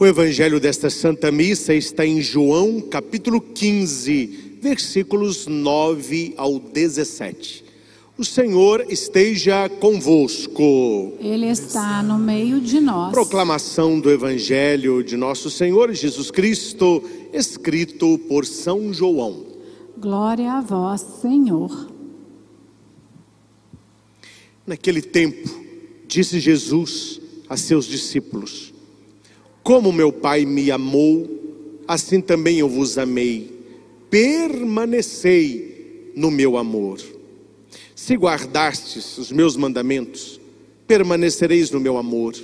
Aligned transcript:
O 0.00 0.06
evangelho 0.06 0.58
desta 0.58 0.88
Santa 0.88 1.30
Missa 1.30 1.74
está 1.74 2.06
em 2.06 2.22
João, 2.22 2.80
capítulo 2.80 3.38
15, 3.38 4.58
versículos 4.58 5.46
9 5.46 6.32
ao 6.38 6.58
17. 6.58 7.62
O 8.16 8.24
Senhor 8.24 8.86
esteja 8.88 9.68
convosco. 9.68 11.12
Ele 11.20 11.44
está 11.50 12.02
no 12.02 12.18
meio 12.18 12.62
de 12.62 12.80
nós. 12.80 13.12
Proclamação 13.12 14.00
do 14.00 14.10
evangelho 14.10 15.04
de 15.04 15.18
nosso 15.18 15.50
Senhor 15.50 15.92
Jesus 15.92 16.30
Cristo, 16.30 17.04
escrito 17.30 18.18
por 18.26 18.46
São 18.46 18.94
João. 18.94 19.44
Glória 19.98 20.50
a 20.50 20.62
vós, 20.62 21.02
Senhor. 21.20 21.92
Naquele 24.66 25.02
tempo, 25.02 25.46
disse 26.08 26.40
Jesus 26.40 27.20
a 27.50 27.54
seus 27.58 27.84
discípulos: 27.84 28.69
Como 29.62 29.92
meu 29.92 30.12
Pai 30.12 30.44
me 30.44 30.70
amou, 30.70 31.28
assim 31.86 32.20
também 32.20 32.58
eu 32.58 32.68
vos 32.68 32.98
amei. 32.98 33.50
Permanecei 34.08 36.12
no 36.16 36.30
meu 36.30 36.56
amor. 36.56 36.98
Se 37.94 38.16
guardastes 38.16 39.18
os 39.18 39.30
meus 39.30 39.56
mandamentos, 39.56 40.40
permanecereis 40.86 41.70
no 41.70 41.78
meu 41.78 41.96
amor. 41.96 42.34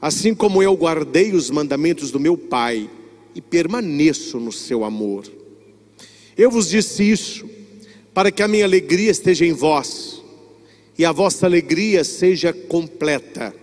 Assim 0.00 0.34
como 0.34 0.62
eu 0.62 0.74
guardei 0.74 1.32
os 1.32 1.50
mandamentos 1.50 2.10
do 2.10 2.18
meu 2.18 2.36
Pai 2.36 2.88
e 3.34 3.40
permaneço 3.40 4.40
no 4.40 4.50
seu 4.50 4.84
amor. 4.84 5.30
Eu 6.36 6.50
vos 6.50 6.68
disse 6.68 7.08
isso 7.08 7.48
para 8.14 8.30
que 8.30 8.42
a 8.42 8.48
minha 8.48 8.64
alegria 8.64 9.10
esteja 9.10 9.44
em 9.44 9.52
vós 9.52 10.22
e 10.98 11.04
a 11.04 11.12
vossa 11.12 11.46
alegria 11.46 12.02
seja 12.02 12.52
completa. 12.52 13.54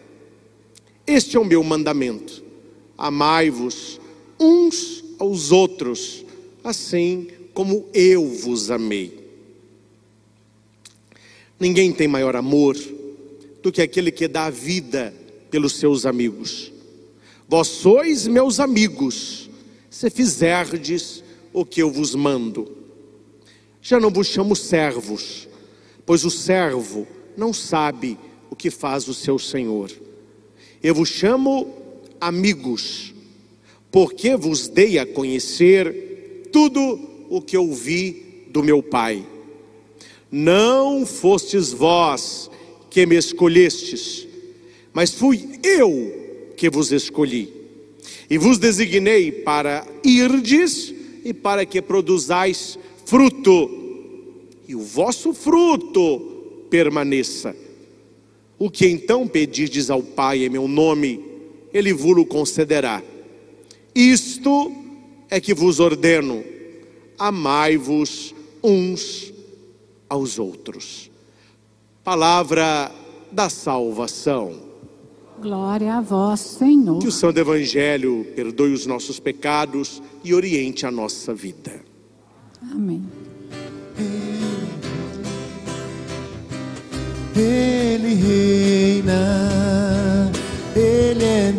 Este 1.05 1.37
é 1.37 1.39
o 1.39 1.45
meu 1.45 1.63
mandamento: 1.63 2.43
amai-vos 2.97 3.99
uns 4.39 5.03
aos 5.19 5.51
outros, 5.51 6.25
assim 6.63 7.27
como 7.53 7.87
eu 7.93 8.27
vos 8.27 8.71
amei. 8.71 9.27
Ninguém 11.59 11.91
tem 11.91 12.07
maior 12.07 12.35
amor 12.35 12.77
do 13.63 13.71
que 13.71 13.81
aquele 13.81 14.11
que 14.11 14.27
dá 14.27 14.45
a 14.45 14.49
vida 14.51 15.13
pelos 15.49 15.73
seus 15.73 16.05
amigos. 16.05 16.71
Vós 17.47 17.67
sois 17.67 18.27
meus 18.27 18.59
amigos, 18.59 19.49
se 19.89 20.09
fizerdes 20.09 21.23
o 21.53 21.65
que 21.65 21.81
eu 21.81 21.89
vos 21.89 22.13
mando. 22.13 22.71
Já 23.81 23.99
não 23.99 24.11
vos 24.11 24.27
chamo 24.27 24.55
servos, 24.55 25.47
pois 26.05 26.25
o 26.25 26.29
servo 26.29 27.07
não 27.35 27.53
sabe 27.53 28.17
o 28.49 28.55
que 28.55 28.69
faz 28.69 29.07
o 29.07 29.13
seu 29.13 29.39
senhor. 29.39 29.91
Eu 30.83 30.93
vos 30.93 31.09
chamo 31.09 31.73
amigos, 32.19 33.13
porque 33.91 34.35
vos 34.35 34.67
dei 34.67 34.99
a 34.99 35.05
conhecer 35.05 36.49
tudo 36.51 36.99
o 37.29 37.41
que 37.41 37.57
ouvi 37.57 38.45
do 38.49 38.63
meu 38.63 38.81
Pai. 38.81 39.25
Não 40.31 41.05
fostes 41.05 41.71
vós 41.71 42.49
que 42.89 43.05
me 43.05 43.15
escolhestes, 43.15 44.27
mas 44.93 45.13
fui 45.13 45.59
eu 45.63 46.51
que 46.55 46.69
vos 46.69 46.91
escolhi. 46.91 47.53
E 48.29 48.37
vos 48.37 48.57
designei 48.57 49.31
para 49.31 49.87
irdes 50.03 50.93
e 51.23 51.33
para 51.33 51.65
que 51.65 51.81
produzais 51.81 52.77
fruto, 53.05 53.69
e 54.67 54.75
o 54.75 54.81
vosso 54.81 55.33
fruto 55.33 56.65
permaneça. 56.69 57.55
O 58.59 58.69
que 58.69 58.87
então 58.87 59.27
pedirdes 59.27 59.89
ao 59.89 60.01
Pai 60.01 60.43
em 60.43 60.49
meu 60.49 60.67
nome, 60.67 61.23
Ele 61.73 61.93
vos 61.93 62.25
concederá. 62.25 63.01
Isto 63.93 64.71
é 65.29 65.39
que 65.39 65.53
vos 65.53 65.79
ordeno: 65.79 66.43
amai-vos 67.17 68.33
uns 68.63 69.33
aos 70.09 70.39
outros. 70.39 71.09
Palavra 72.03 72.91
da 73.31 73.49
salvação. 73.49 74.67
Glória 75.39 75.95
a 75.95 76.01
vós, 76.01 76.39
Senhor. 76.39 76.99
Que 76.99 77.07
o 77.07 77.11
Santo 77.11 77.39
Evangelho 77.39 78.25
perdoe 78.35 78.73
os 78.73 78.85
nossos 78.87 79.19
pecados 79.19 80.01
e 80.23 80.33
oriente 80.33 80.85
a 80.85 80.91
nossa 80.91 81.33
vida. 81.33 81.79
Amém. 82.71 83.03
Ele 87.35 88.15
reina, 88.15 89.13
Ele 90.77 91.25
é 91.25 91.51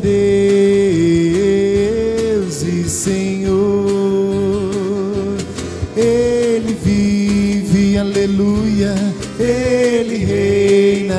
Deus 2.32 2.62
e 2.62 2.88
Senhor. 2.88 3.58
Ele 5.96 6.72
vive, 6.74 7.98
aleluia. 7.98 8.94
Ele 9.40 10.18
reina, 10.18 11.16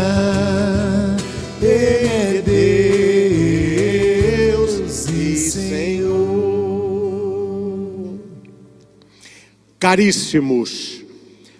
Ele 1.61 2.07
é 2.07 2.41
Deus 4.47 5.09
e 5.09 5.35
Senhor. 5.35 5.99
Caríssimos, 9.77 11.03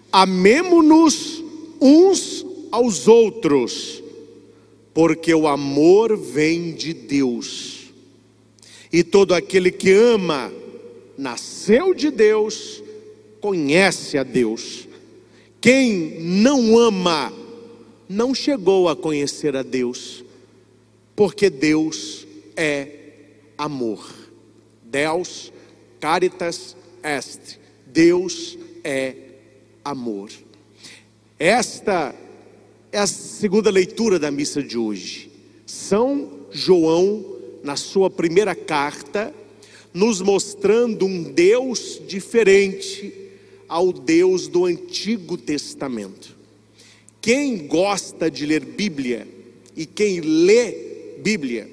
amemo-nos 0.09 1.44
uns 1.81 2.45
aos 2.71 3.07
outros, 3.09 3.99
porque 5.00 5.34
o 5.34 5.48
amor 5.48 6.18
vem 6.18 6.74
de 6.74 6.94
Deus. 6.94 7.86
E 8.92 9.02
todo 9.02 9.34
aquele 9.34 9.72
que 9.72 9.94
ama, 9.94 10.52
nasceu 11.18 11.94
de 11.94 12.12
Deus, 12.12 12.84
conhece 13.40 14.18
a 14.18 14.24
Deus. 14.24 14.90
Quem 15.62 16.20
não 16.20 16.78
ama, 16.78 17.32
não 18.10 18.36
chegou 18.36 18.90
a 18.90 18.96
conhecer 18.96 19.56
a 19.56 19.64
Deus, 19.64 20.22
porque 21.16 21.50
Deus 21.50 22.28
é 22.54 22.90
amor. 23.58 24.06
Deus 24.84 25.54
caritas 26.02 26.76
est. 27.02 27.58
Deus 27.88 28.58
é 28.84 29.16
amor. 29.81 30.30
Esta 31.40 32.14
é 32.91 32.97
a 32.97 33.07
segunda 33.07 33.69
leitura 33.69 34.17
da 34.17 34.31
missa 34.31 34.63
de 34.63 34.77
hoje. 34.77 35.29
São 35.66 36.47
João, 36.51 37.23
na 37.63 37.75
sua 37.75 38.09
primeira 38.09 38.55
carta, 38.55 39.33
nos 39.94 40.22
mostrando 40.22 41.05
um 41.05 41.23
Deus 41.23 42.01
diferente 42.07 43.13
ao 43.67 43.94
Deus 43.94 44.47
do 44.47 44.66
Antigo 44.66 45.38
Testamento. 45.38 46.35
Quem 47.22 47.67
gosta 47.67 48.29
de 48.31 48.45
ler 48.45 48.66
Bíblia 48.66 49.27
e 49.75 49.85
quem 49.85 50.21
lê 50.21 51.16
Bíblia, 51.19 51.69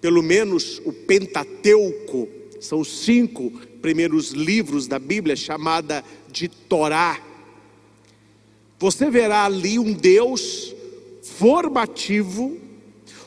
pelo 0.00 0.22
menos 0.22 0.80
o 0.84 0.92
Pentateuco, 0.92 2.28
são 2.60 2.80
os 2.80 3.04
cinco 3.04 3.50
primeiros 3.82 4.30
livros 4.30 4.86
da 4.86 4.98
Bíblia, 4.98 5.34
chamada 5.34 6.04
de 6.30 6.48
Torá. 6.48 7.20
Você 8.78 9.10
verá 9.10 9.44
ali 9.44 9.78
um 9.78 9.92
Deus 9.92 10.74
formativo, 11.22 12.58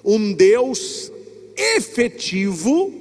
um 0.04 0.32
Deus 0.32 1.12
efetivo, 1.58 2.94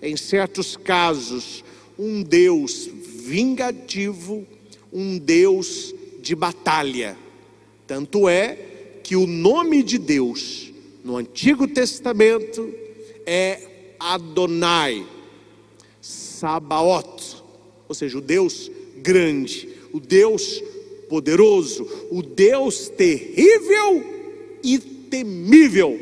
em 0.00 0.16
certos 0.16 0.76
casos, 0.76 1.62
um 1.98 2.22
Deus 2.22 2.88
vingativo, 3.24 4.46
um 4.92 5.18
Deus 5.18 5.94
de 6.20 6.34
batalha. 6.34 7.16
Tanto 7.86 8.28
é 8.28 8.56
que 9.02 9.14
o 9.14 9.26
nome 9.26 9.82
de 9.82 9.98
Deus 9.98 10.72
no 11.04 11.16
Antigo 11.16 11.68
Testamento 11.68 12.72
é 13.26 13.94
Adonai, 14.00 15.06
Sabaoth, 16.00 17.42
ou 17.88 17.94
seja, 17.94 18.18
o 18.18 18.20
Deus 18.20 18.70
grande, 18.96 19.68
o 19.92 20.00
Deus 20.00 20.62
poderoso, 21.12 21.86
o 22.10 22.22
Deus 22.22 22.88
terrível 22.88 24.02
e 24.64 24.78
temível. 24.78 26.00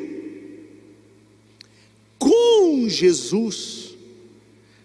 Com 2.17 2.89
Jesus, 2.89 3.97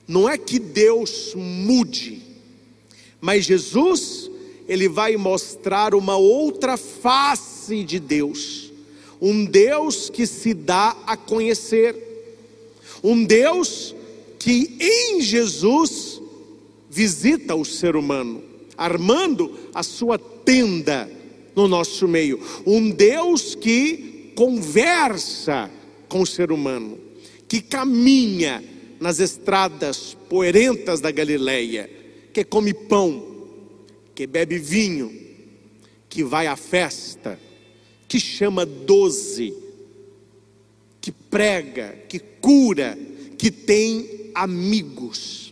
não 0.07 0.27
é 0.27 0.35
que 0.35 0.57
Deus 0.57 1.35
mude, 1.35 2.23
mas 3.21 3.45
Jesus, 3.45 4.31
ele 4.67 4.89
vai 4.89 5.15
mostrar 5.15 5.93
uma 5.93 6.17
outra 6.17 6.75
face 6.75 7.83
de 7.83 7.99
Deus, 7.99 8.73
um 9.21 9.45
Deus 9.45 10.09
que 10.09 10.25
se 10.25 10.55
dá 10.55 10.97
a 11.05 11.15
conhecer, 11.15 11.95
um 13.03 13.23
Deus 13.23 13.93
que 14.39 14.75
em 14.79 15.21
Jesus 15.21 16.19
visita 16.89 17.53
o 17.53 17.63
ser 17.63 17.95
humano, 17.95 18.54
armando 18.77 19.51
a 19.73 19.83
sua 19.83 20.17
tenda 20.17 21.09
no 21.55 21.67
nosso 21.67 22.07
meio. 22.07 22.39
Um 22.65 22.89
Deus 22.89 23.55
que 23.55 24.31
conversa 24.35 25.71
com 26.07 26.21
o 26.21 26.25
ser 26.25 26.51
humano, 26.51 26.99
que 27.47 27.61
caminha 27.61 28.63
nas 28.99 29.19
estradas 29.19 30.15
poerentas 30.29 30.99
da 30.99 31.11
Galileia, 31.11 31.89
que 32.33 32.43
come 32.43 32.73
pão, 32.73 33.25
que 34.13 34.27
bebe 34.27 34.57
vinho, 34.57 35.11
que 36.09 36.23
vai 36.23 36.47
à 36.47 36.55
festa, 36.55 37.39
que 38.07 38.19
chama 38.19 38.65
doze, 38.65 39.53
que 41.01 41.11
prega, 41.11 41.97
que 42.07 42.19
cura, 42.19 42.97
que 43.37 43.51
tem 43.51 44.31
amigos. 44.33 45.44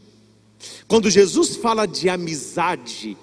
Quando 0.88 1.10
Jesus 1.10 1.56
fala 1.56 1.86
de 1.86 2.10
amizade, 2.10 3.18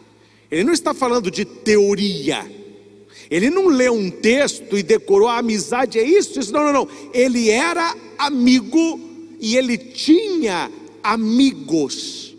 ele 0.50 0.64
não 0.64 0.72
está 0.72 0.92
falando 0.92 1.30
de 1.30 1.44
teoria. 1.44 2.50
Ele 3.30 3.48
não 3.48 3.68
leu 3.68 3.94
um 3.94 4.10
texto 4.10 4.76
e 4.76 4.82
decorou 4.82 5.28
a 5.28 5.38
amizade 5.38 5.98
é 5.98 6.02
isso, 6.02 6.40
isso. 6.40 6.52
Não, 6.52 6.64
não, 6.64 6.72
não. 6.72 6.88
Ele 7.14 7.48
era 7.48 7.96
amigo 8.18 9.00
e 9.38 9.56
ele 9.56 9.78
tinha 9.78 10.70
amigos. 11.02 12.36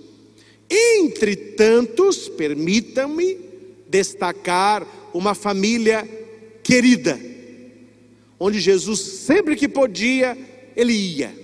Entre 0.69 1.35
tantos, 1.35 2.27
permitam-me 2.27 3.37
destacar 3.87 4.85
uma 5.13 5.33
família 5.33 6.07
querida, 6.63 7.19
onde 8.39 8.59
Jesus 8.59 8.99
sempre 8.99 9.55
que 9.55 9.67
podia, 9.67 10.37
ele 10.75 10.93
ia. 10.93 11.35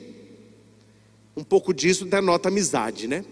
Um 1.36 1.44
pouco 1.44 1.74
disso 1.74 2.06
denota 2.06 2.48
amizade, 2.48 3.08
né? 3.08 3.26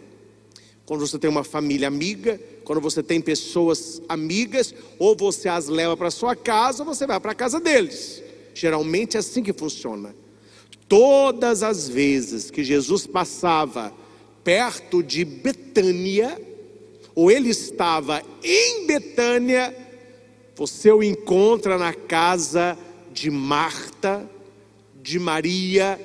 Quando 0.86 1.06
você 1.06 1.18
tem 1.18 1.30
uma 1.30 1.44
família 1.44 1.88
amiga, 1.88 2.40
quando 2.64 2.80
você 2.80 3.02
tem 3.02 3.20
pessoas 3.20 4.02
amigas, 4.08 4.74
ou 5.00 5.16
você 5.16 5.50
as 5.50 5.68
leva 5.68 5.98
para 5.98 6.12
sua 6.12 6.36
casa, 6.36 6.84
ou 6.84 6.94
você 6.94 7.08
vai 7.08 7.20
para 7.20 7.32
a 7.32 7.36
casa 7.36 7.60
deles. 7.60 8.22
Geralmente 8.54 9.18
é 9.18 9.20
assim 9.20 9.42
que 9.42 9.52
funciona. 9.52 10.16
Todas 10.88 11.64
as 11.64 11.90
vezes 11.90 12.52
que 12.52 12.64
Jesus 12.64 13.08
passava 13.08 13.92
perto 14.44 15.02
de 15.02 15.26
Betânia, 15.26 16.40
ou 17.16 17.32
ele 17.32 17.50
estava 17.50 18.22
em 18.44 18.86
Betânia, 18.86 19.76
você 20.56 20.92
o 20.92 21.02
encontra 21.02 21.78
na 21.78 21.94
casa 21.94 22.78
de 23.12 23.32
Marta, 23.32 24.30
de 25.02 25.18
Maria 25.18 26.00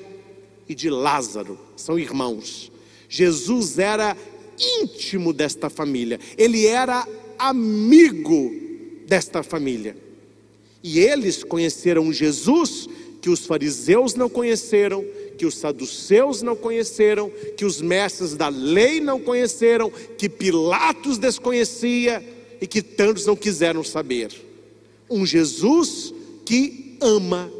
e 0.67 0.75
de 0.75 0.89
Lázaro, 0.89 1.59
são 1.77 1.99
irmãos. 1.99 2.73
Jesus 3.09 3.79
era 3.79 4.17
íntimo 4.61 5.33
desta 5.33 5.71
família, 5.71 6.19
ele 6.37 6.67
era 6.67 7.07
amigo 7.39 8.53
desta 9.07 9.43
família. 9.43 9.97
E 10.83 10.99
eles 11.01 11.43
conheceram 11.43 12.13
Jesus 12.13 12.89
que 13.21 13.29
os 13.29 13.47
fariseus 13.47 14.15
não 14.15 14.29
conheceram, 14.29 15.05
que 15.37 15.45
os 15.45 15.57
saduceus 15.57 16.43
não 16.43 16.57
conheceram, 16.57 17.31
que 17.57 17.65
os 17.65 17.81
mestres 17.81 18.35
da 18.35 18.49
lei 18.49 19.01
não 19.01 19.21
conheceram, 19.21 19.91
que 19.91 20.29
Pilatos 20.29 21.19
desconhecia 21.19 22.23
e 22.61 22.67
que 22.67 22.83
tantos 22.83 23.27
não 23.27 23.37
quiseram 23.37 23.83
saber. 23.83 24.33
Um 25.09 25.27
Jesus 25.27 26.15
que 26.45 26.97
ama, 27.01 27.51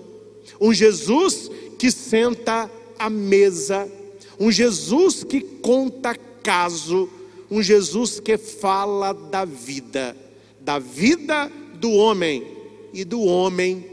um 0.61 0.73
Jesus 0.73 1.51
que 1.79 1.91
senta 1.91 2.71
à 2.99 3.09
mesa, 3.09 3.91
um 4.39 4.51
Jesus 4.51 5.25
que 5.25 5.41
conta 5.41 6.15
caso, 6.43 7.09
um 7.51 7.63
Jesus 7.63 8.21
que 8.21 8.39
fala 8.39 9.13
da 9.13 9.45
vida, 9.45 10.17
da 10.61 10.79
vida 10.79 11.51
do 11.75 11.91
homem 11.93 12.47
e 12.93 13.05
do 13.05 13.23
homem 13.23 13.85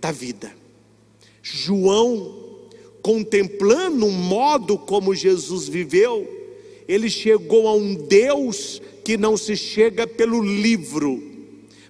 da 0.00 0.10
vida. 0.10 0.52
João, 1.42 2.34
contemplando 3.02 4.06
o 4.06 4.12
modo 4.12 4.76
como 4.78 5.14
Jesus 5.14 5.68
viveu, 5.68 6.26
ele 6.86 7.08
chegou 7.10 7.68
a 7.68 7.74
um 7.74 7.94
Deus 7.94 8.80
que 9.04 9.16
não 9.16 9.36
se 9.36 9.56
chega 9.56 10.06
pelo 10.06 10.42
livro, 10.42 11.22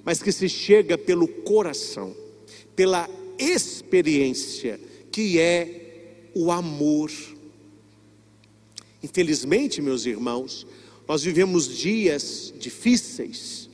mas 0.04 0.22
que 0.22 0.32
se 0.32 0.48
chega 0.48 0.98
pelo 0.98 1.28
coração, 1.28 2.14
pela 2.74 3.08
experiência, 3.38 4.80
que 5.10 5.38
é 5.38 6.30
o 6.34 6.50
amor. 6.50 7.10
Infelizmente, 9.02 9.80
meus 9.80 10.06
irmãos, 10.06 10.66
nós 11.06 11.22
vivemos 11.22 11.68
dias 11.68 12.52
difíceis, 12.58 13.70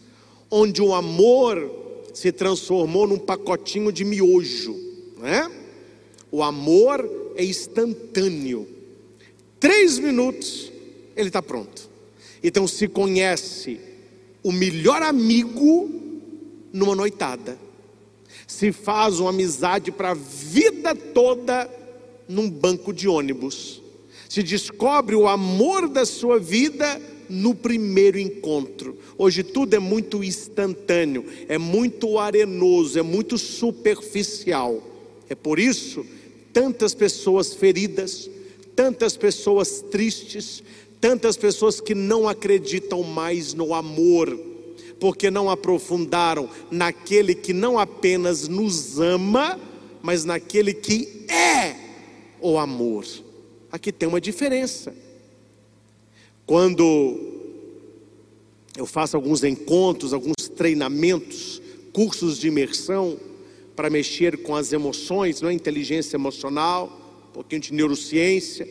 onde 0.50 0.80
o 0.80 0.94
amor 0.94 1.70
se 2.12 2.30
transformou 2.30 3.08
num 3.08 3.18
pacotinho 3.18 3.90
de 3.90 4.04
miojo, 4.04 4.76
não 5.18 5.26
é? 5.26 5.50
O 6.30 6.42
amor 6.42 7.32
é 7.36 7.44
instantâneo. 7.44 8.68
Três 9.58 9.98
minutos, 9.98 10.70
ele 11.16 11.28
está 11.28 11.42
pronto. 11.42 11.90
Então 12.42 12.68
se 12.68 12.86
conhece 12.86 13.80
o 14.42 14.52
melhor 14.52 15.02
amigo 15.02 15.90
numa 16.72 16.94
noitada. 16.94 17.58
Se 18.46 18.72
faz 18.72 19.18
uma 19.20 19.30
amizade 19.30 19.90
para 19.90 20.10
a 20.10 20.14
vida 20.14 20.94
toda 20.94 21.70
num 22.28 22.50
banco 22.50 22.92
de 22.92 23.08
ônibus. 23.08 23.83
Se 24.34 24.42
descobre 24.42 25.14
o 25.14 25.28
amor 25.28 25.88
da 25.88 26.04
sua 26.04 26.40
vida 26.40 27.00
no 27.28 27.54
primeiro 27.54 28.18
encontro. 28.18 28.98
Hoje 29.16 29.44
tudo 29.44 29.74
é 29.74 29.78
muito 29.78 30.24
instantâneo, 30.24 31.24
é 31.48 31.56
muito 31.56 32.18
arenoso, 32.18 32.98
é 32.98 33.02
muito 33.02 33.38
superficial. 33.38 34.82
É 35.28 35.36
por 35.36 35.60
isso 35.60 36.04
tantas 36.52 36.94
pessoas 36.94 37.54
feridas, 37.54 38.28
tantas 38.74 39.16
pessoas 39.16 39.80
tristes, 39.82 40.64
tantas 41.00 41.36
pessoas 41.36 41.80
que 41.80 41.94
não 41.94 42.28
acreditam 42.28 43.04
mais 43.04 43.54
no 43.54 43.72
amor, 43.72 44.36
porque 44.98 45.30
não 45.30 45.48
aprofundaram 45.48 46.50
naquele 46.72 47.36
que 47.36 47.52
não 47.52 47.78
apenas 47.78 48.48
nos 48.48 48.98
ama, 48.98 49.60
mas 50.02 50.24
naquele 50.24 50.74
que 50.74 51.24
é 51.28 51.76
o 52.40 52.58
amor. 52.58 53.04
Aqui 53.74 53.90
tem 53.90 54.08
uma 54.08 54.20
diferença. 54.20 54.94
Quando 56.46 57.18
eu 58.76 58.86
faço 58.86 59.16
alguns 59.16 59.42
encontros, 59.42 60.12
alguns 60.12 60.48
treinamentos, 60.56 61.60
cursos 61.92 62.38
de 62.38 62.46
imersão, 62.46 63.18
para 63.74 63.90
mexer 63.90 64.44
com 64.44 64.54
as 64.54 64.72
emoções, 64.72 65.40
não 65.40 65.48
é? 65.48 65.52
inteligência 65.52 66.16
emocional, 66.16 67.26
um 67.30 67.32
pouquinho 67.32 67.62
de 67.62 67.72
neurociência, 67.72 68.64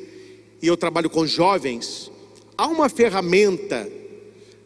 e 0.62 0.68
eu 0.68 0.78
trabalho 0.78 1.10
com 1.10 1.28
jovens. 1.28 2.10
Há 2.58 2.68
uma 2.68 2.88
ferramenta 2.88 3.92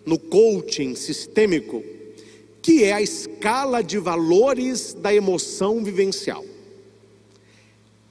no 0.06 0.20
coaching 0.20 0.94
sistêmico 0.94 1.84
que 2.62 2.84
é 2.84 2.94
a 2.94 3.01
escala 3.01 3.82
de 3.82 3.98
valores 3.98 4.94
da 4.94 5.12
emoção 5.12 5.84
vivencial. 5.84 6.46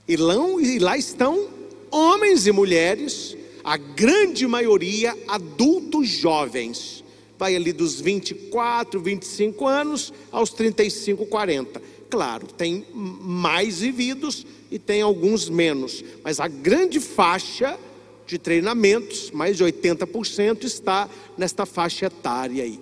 E 0.09 0.16
lá, 0.16 0.35
e 0.61 0.80
lá 0.80 0.99
estão 0.99 1.54
homens 1.97 2.47
e 2.47 2.53
mulheres, 2.53 3.37
a 3.65 3.76
grande 3.76 4.47
maioria 4.47 5.17
adultos 5.26 6.09
jovens, 6.09 7.05
vai 7.38 7.55
ali 7.55 7.73
dos 7.73 8.00
24, 8.00 9.00
25 9.00 9.67
anos 9.67 10.12
aos 10.31 10.50
35, 10.50 11.26
40 11.26 11.97
Claro, 12.09 12.47
tem 12.47 12.87
mais 12.95 13.81
vividos 13.81 14.47
e 14.71 14.79
tem 14.79 15.03
alguns 15.03 15.49
menos, 15.49 16.05
mas 16.23 16.41
a 16.41 16.49
grande 16.49 17.00
faixa 17.00 17.79
de 18.26 18.38
treinamentos, 18.38 19.31
mais 19.31 19.57
de 19.57 19.65
80%, 19.65 20.65
está 20.65 21.09
nesta 21.37 21.67
faixa 21.67 22.07
etária 22.07 22.65
aí. 22.65 22.81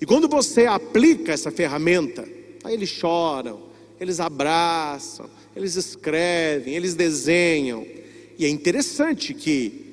E 0.00 0.06
quando 0.06 0.28
você 0.28 0.66
aplica 0.66 1.32
essa 1.32 1.50
ferramenta, 1.50 2.26
aí 2.62 2.74
eles 2.74 2.90
choram, 2.90 3.62
eles 4.00 4.20
abraçam, 4.20 5.28
eles 5.54 5.76
escrevem, 5.76 6.74
eles 6.74 6.94
desenham. 6.94 7.86
E 8.38 8.44
é 8.44 8.48
interessante 8.48 9.32
que 9.32 9.84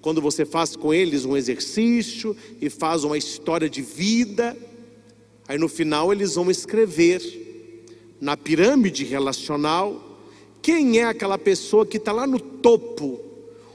quando 0.00 0.22
você 0.22 0.44
faz 0.44 0.76
com 0.76 0.94
eles 0.94 1.24
um 1.24 1.36
exercício 1.36 2.36
e 2.60 2.70
faz 2.70 3.04
uma 3.04 3.18
história 3.18 3.68
de 3.68 3.82
vida, 3.82 4.56
aí 5.46 5.58
no 5.58 5.68
final 5.68 6.12
eles 6.12 6.34
vão 6.34 6.50
escrever 6.50 7.20
na 8.20 8.36
pirâmide 8.36 9.04
relacional, 9.04 10.18
quem 10.62 10.98
é 10.98 11.04
aquela 11.04 11.38
pessoa 11.38 11.86
que 11.86 11.96
está 11.96 12.12
lá 12.12 12.26
no 12.26 12.38
topo, 12.38 13.20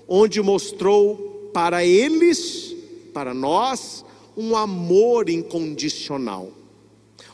onde 0.08 0.42
mostrou 0.42 1.50
para 1.53 1.86
eles, 1.86 2.75
para 3.13 3.34
nós, 3.34 4.03
um 4.36 4.56
amor 4.56 5.30
incondicional, 5.30 6.51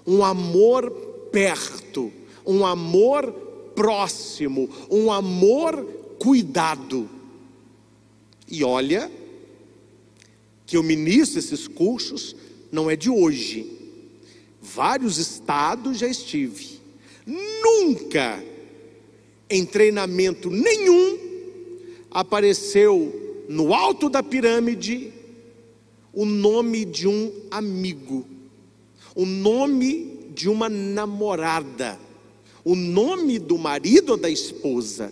um 0.06 0.24
amor 0.24 0.92
perto, 1.32 2.12
um 2.46 2.66
amor 2.66 3.32
próximo, 3.76 4.70
um 4.90 5.12
amor 5.12 5.86
cuidado. 6.20 7.10
E 8.48 8.64
olha, 8.64 9.10
que 10.66 10.78
eu 10.78 10.84
ministro 10.84 11.40
esses 11.40 11.68
cursos 11.68 12.36
não 12.72 12.90
é 12.90 12.96
de 12.96 13.10
hoje. 13.10 13.66
Vários 14.62 15.18
estados 15.18 15.98
já 15.98 16.08
estive. 16.08 16.80
Nunca 17.26 18.44
em 19.50 19.66
treinamento 19.66 20.52
nenhum 20.52 21.18
apareceu 22.12 23.46
no 23.50 23.74
alto 23.74 24.10
da 24.10 24.22
pirâmide 24.22 25.12
o 26.14 26.26
nome 26.26 26.86
de 26.86 27.08
um 27.08 27.32
amigo, 27.50 28.28
o 29.16 29.26
nome 29.26 30.28
de 30.36 30.50
uma 30.50 30.70
namorada, 30.70 32.00
o 32.64 32.76
nome 32.76 33.40
do 33.40 33.58
marido 33.58 34.12
ou 34.12 34.18
da 34.18 34.30
esposa. 34.30 35.12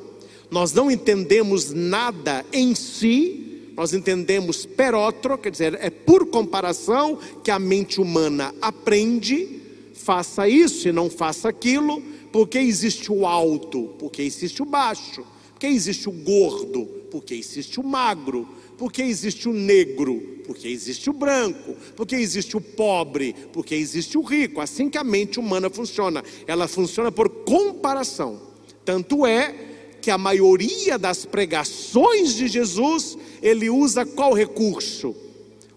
nós 0.49 0.71
não 0.71 0.89
entendemos 0.89 1.73
nada 1.73 2.45
em 2.53 2.73
si, 2.73 3.71
nós 3.75 3.93
entendemos 3.93 4.65
perotro, 4.65 5.37
quer 5.37 5.51
dizer, 5.51 5.77
é 5.81 5.89
por 5.89 6.27
comparação 6.27 7.19
que 7.43 7.51
a 7.51 7.59
mente 7.59 7.99
humana 7.99 8.55
aprende, 8.61 9.59
faça 9.93 10.47
isso 10.47 10.87
e 10.87 10.93
não 10.93 11.09
faça 11.09 11.49
aquilo, 11.49 12.01
porque 12.31 12.57
existe 12.57 13.11
o 13.11 13.27
alto, 13.27 13.89
porque 13.99 14.21
existe 14.21 14.61
o 14.61 14.65
baixo, 14.65 15.25
porque 15.51 15.67
existe 15.67 16.07
o 16.07 16.11
gordo, 16.13 16.85
porque 17.11 17.33
existe 17.33 17.81
o 17.81 17.83
magro, 17.83 18.47
porque 18.77 19.01
existe 19.01 19.49
o 19.49 19.53
negro, 19.53 20.34
porque 20.45 20.67
existe 20.67 21.09
o 21.09 21.13
branco, 21.13 21.75
porque 21.95 22.15
existe 22.15 22.55
o 22.55 22.61
pobre, 22.61 23.35
porque 23.51 23.75
existe 23.75 24.17
o 24.17 24.21
rico. 24.21 24.61
Assim 24.61 24.89
que 24.89 24.97
a 24.97 25.03
mente 25.03 25.39
humana 25.39 25.69
funciona, 25.69 26.23
ela 26.47 26.67
funciona 26.67 27.11
por 27.11 27.29
comparação. 27.29 28.41
Tanto 28.83 29.25
é 29.25 29.53
que 30.01 30.11
a 30.11 30.17
maioria 30.17 30.99
das 30.99 31.25
pregações 31.25 32.35
de 32.35 32.47
Jesus, 32.47 33.17
ele 33.41 33.69
usa 33.69 34.05
qual 34.05 34.33
recurso? 34.33 35.15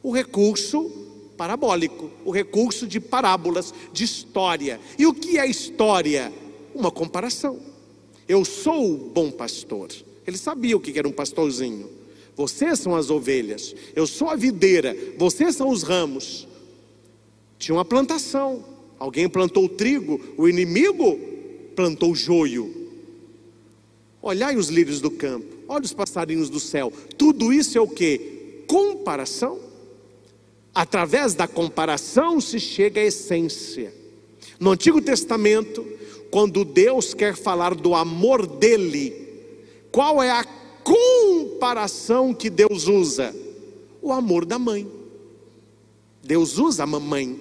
O 0.02 0.12
recurso 0.12 0.90
parabólico, 1.37 2.10
o 2.25 2.30
recurso 2.30 2.87
de 2.87 3.00
parábolas, 3.00 3.72
de 3.92 4.04
história. 4.04 4.78
E 4.98 5.06
o 5.06 5.14
que 5.14 5.38
é 5.38 5.46
história? 5.46 6.32
Uma 6.75 6.90
comparação. 6.90 7.58
Eu 8.28 8.44
sou 8.44 8.92
o 8.92 8.98
bom 8.98 9.30
pastor. 9.30 9.88
Ele 10.26 10.37
sabia 10.37 10.76
o 10.76 10.80
que 10.80 10.98
era 10.98 11.08
um 11.08 11.12
pastorzinho. 11.12 11.97
Vocês 12.38 12.78
são 12.78 12.95
as 12.95 13.11
ovelhas, 13.11 13.75
eu 13.97 14.07
sou 14.07 14.30
a 14.30 14.37
videira, 14.37 14.97
vocês 15.18 15.57
são 15.57 15.71
os 15.71 15.83
ramos. 15.83 16.47
Tinha 17.59 17.75
uma 17.75 17.85
plantação. 17.85 18.64
Alguém 18.97 19.28
plantou 19.28 19.68
trigo, 19.68 20.21
o 20.37 20.49
inimigo 20.49 21.18
plantou 21.75 22.14
joio. 22.14 22.73
Olhai 24.23 24.57
os 24.57 24.68
lírios 24.68 25.00
do 25.00 25.11
campo, 25.11 25.52
olha 25.66 25.85
os 25.85 25.92
passarinhos 25.92 26.49
do 26.49 26.61
céu. 26.61 26.92
Tudo 27.16 27.52
isso 27.52 27.76
é 27.76 27.80
o 27.80 27.88
que? 27.88 28.62
Comparação. 28.68 29.59
Através 30.73 31.35
da 31.35 31.49
comparação 31.49 32.40
se 32.40 32.61
chega 32.61 33.00
à 33.00 33.04
essência. 33.04 33.92
No 34.61 34.71
Antigo 34.71 35.02
Testamento, 35.02 35.85
quando 36.30 36.64
Deus 36.64 37.14
quer 37.14 37.35
falar 37.35 37.75
do 37.75 37.97
amor 37.97 38.47
dele, 38.47 39.26
qual 39.90 40.23
é 40.23 40.30
a 40.30 40.45
comparação 40.88 42.33
que 42.33 42.49
Deus 42.49 42.87
usa? 42.87 43.35
O 44.00 44.12
amor 44.12 44.47
da 44.47 44.59
mãe. 44.59 44.90
Deus 46.23 46.59
usa 46.59 46.85
a 46.85 46.87
mamãe. 46.87 47.38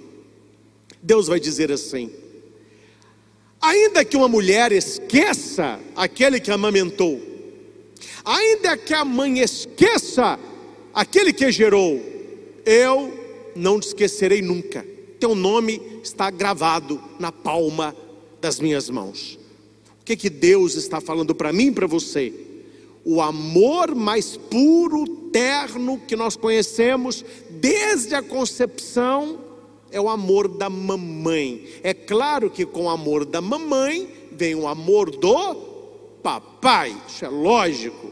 Deus 1.01 1.27
vai 1.27 1.39
dizer 1.39 1.71
assim: 1.71 2.11
ainda 3.61 4.03
que 4.03 4.17
uma 4.17 4.27
mulher 4.27 4.71
esqueça 4.71 5.79
aquele 5.95 6.39
que 6.39 6.51
amamentou, 6.51 7.21
ainda 8.25 8.75
que 8.75 8.93
a 8.93 9.05
mãe 9.05 9.39
esqueça 9.39 10.37
aquele 10.93 11.31
que 11.31 11.49
gerou, 11.51 12.01
eu 12.65 13.13
não 13.55 13.79
te 13.79 13.87
esquecerei 13.87 14.41
nunca. 14.41 14.85
Teu 15.19 15.33
nome 15.33 15.81
está 16.03 16.29
gravado 16.29 17.01
na 17.19 17.31
palma 17.31 17.95
das 18.41 18.59
minhas 18.59 18.89
mãos. 18.89 19.39
O 20.01 20.05
que 20.05 20.15
que 20.15 20.29
Deus 20.29 20.75
está 20.75 21.01
falando 21.01 21.33
para 21.33 21.53
mim 21.53 21.67
e 21.67 21.71
para 21.71 21.87
você? 21.87 22.33
O 23.09 23.21
amor 23.21 23.95
mais 23.95 24.35
puro, 24.35 25.07
terno 25.31 25.97
que 25.97 26.13
nós 26.13 26.35
conhecemos 26.35 27.23
desde 27.49 28.13
a 28.13 28.21
concepção 28.21 29.39
é 29.89 30.01
o 30.01 30.09
amor 30.09 30.49
da 30.49 30.69
mamãe. 30.69 31.65
É 31.83 31.93
claro 31.93 32.49
que 32.49 32.65
com 32.65 32.83
o 32.83 32.89
amor 32.89 33.23
da 33.23 33.39
mamãe 33.39 34.09
vem 34.33 34.55
o 34.55 34.67
amor 34.67 35.09
do 35.09 35.55
papai, 36.21 36.97
isso 37.07 37.23
é 37.23 37.29
lógico. 37.29 38.11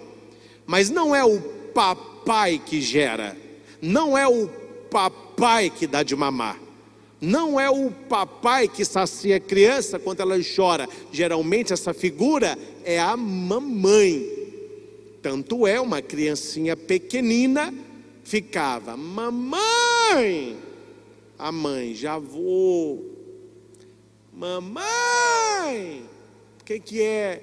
Mas 0.66 0.90
não 0.90 1.14
é 1.14 1.26
o 1.26 1.42
papai 1.74 2.58
que 2.66 2.80
gera, 2.80 3.36
não 3.82 4.18
é 4.18 4.26
o 4.26 4.48
papai 4.90 5.70
que 5.70 5.86
dá 5.86 6.04
de 6.04 6.16
mamar. 6.16 6.58
Não 7.20 7.60
é 7.60 7.70
o 7.70 7.92
papai 7.92 8.70
que 8.70 8.86
sacia 8.86 9.36
a 9.38 9.42
criança 9.42 10.00
quando 10.00 10.22
ela 10.22 10.38
chora. 10.56 10.88
Geralmente 11.12 11.74
essa 11.74 11.94
figura 11.94 12.58
é 12.86 12.98
a 12.98 13.18
mamãe. 13.18 14.45
Tanto 15.26 15.66
é, 15.66 15.82
uma 15.82 16.04
criancinha 16.04 16.78
pequenina 16.78 17.74
ficava, 18.24 18.96
mamãe, 18.96 20.56
a 21.36 21.52
mãe, 21.52 21.96
já 21.96 22.20
vou, 22.20 23.04
mamãe, 24.32 26.08
o 26.62 26.64
que, 26.64 26.80
que 26.80 27.02
é? 27.02 27.42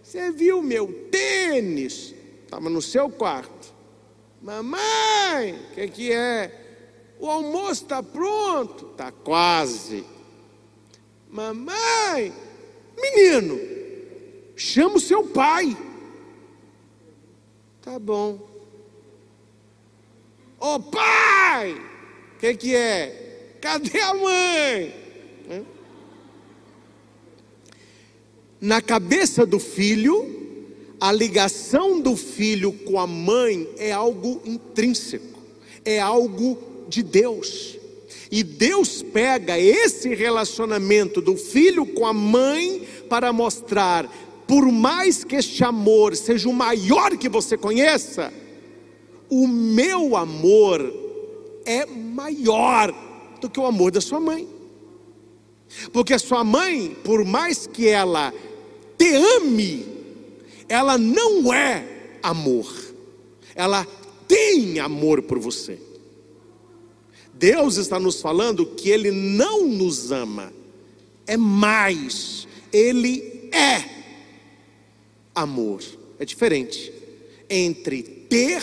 Você 0.00 0.30
viu 0.30 0.62
meu 0.62 1.08
tênis? 1.10 2.14
Estava 2.44 2.70
no 2.70 2.80
seu 2.80 3.10
quarto. 3.10 3.74
Mamãe, 4.40 5.54
o 5.54 5.74
que, 5.74 5.88
que 5.88 6.12
é? 6.12 7.16
O 7.18 7.28
almoço 7.28 7.82
está 7.82 8.00
pronto? 8.00 8.92
Está 8.92 9.10
quase. 9.10 10.04
Mamãe, 11.28 12.32
menino, 12.96 13.58
chama 14.54 14.94
o 14.94 15.00
seu 15.00 15.26
pai. 15.26 15.76
Tá 17.84 17.98
bom. 17.98 18.38
Ô 20.58 20.76
oh, 20.76 20.80
pai! 20.80 21.74
O 21.74 22.38
que, 22.38 22.54
que 22.54 22.74
é? 22.74 23.58
Cadê 23.60 24.00
a 24.00 24.14
mãe? 24.14 24.94
Na 28.58 28.80
cabeça 28.80 29.44
do 29.44 29.58
filho, 29.58 30.64
a 30.98 31.12
ligação 31.12 32.00
do 32.00 32.16
filho 32.16 32.72
com 32.72 32.98
a 32.98 33.06
mãe 33.06 33.68
é 33.76 33.92
algo 33.92 34.40
intrínseco, 34.46 35.38
é 35.84 36.00
algo 36.00 36.56
de 36.88 37.02
Deus. 37.02 37.76
E 38.30 38.42
Deus 38.42 39.02
pega 39.02 39.58
esse 39.58 40.14
relacionamento 40.14 41.20
do 41.20 41.36
filho 41.36 41.84
com 41.84 42.06
a 42.06 42.14
mãe 42.14 42.88
para 43.10 43.30
mostrar 43.30 44.10
por 44.54 44.70
mais 44.70 45.24
que 45.24 45.34
este 45.34 45.64
amor 45.64 46.14
seja 46.14 46.48
o 46.48 46.52
maior 46.52 47.16
que 47.18 47.28
você 47.28 47.58
conheça, 47.58 48.32
o 49.28 49.48
meu 49.48 50.16
amor 50.16 50.80
é 51.66 51.84
maior 51.84 52.94
do 53.40 53.50
que 53.50 53.58
o 53.58 53.66
amor 53.66 53.90
da 53.90 54.00
sua 54.00 54.20
mãe. 54.20 54.48
Porque 55.92 56.14
a 56.14 56.20
sua 56.20 56.44
mãe, 56.44 56.96
por 57.02 57.24
mais 57.24 57.66
que 57.66 57.88
ela 57.88 58.32
te 58.96 59.12
ame, 59.16 59.84
ela 60.68 60.96
não 60.96 61.52
é 61.52 62.18
amor. 62.22 62.72
Ela 63.56 63.84
tem 64.28 64.78
amor 64.78 65.22
por 65.22 65.40
você. 65.40 65.80
Deus 67.32 67.76
está 67.76 67.98
nos 67.98 68.20
falando 68.20 68.64
que 68.64 68.88
Ele 68.88 69.10
não 69.10 69.66
nos 69.66 70.12
ama, 70.12 70.52
é 71.26 71.36
mais, 71.36 72.46
Ele 72.72 73.48
é 73.50 74.03
amor. 75.34 75.82
É 76.18 76.24
diferente 76.24 76.92
entre 77.48 78.02
ter 78.02 78.62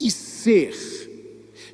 e 0.00 0.10
ser. 0.10 0.74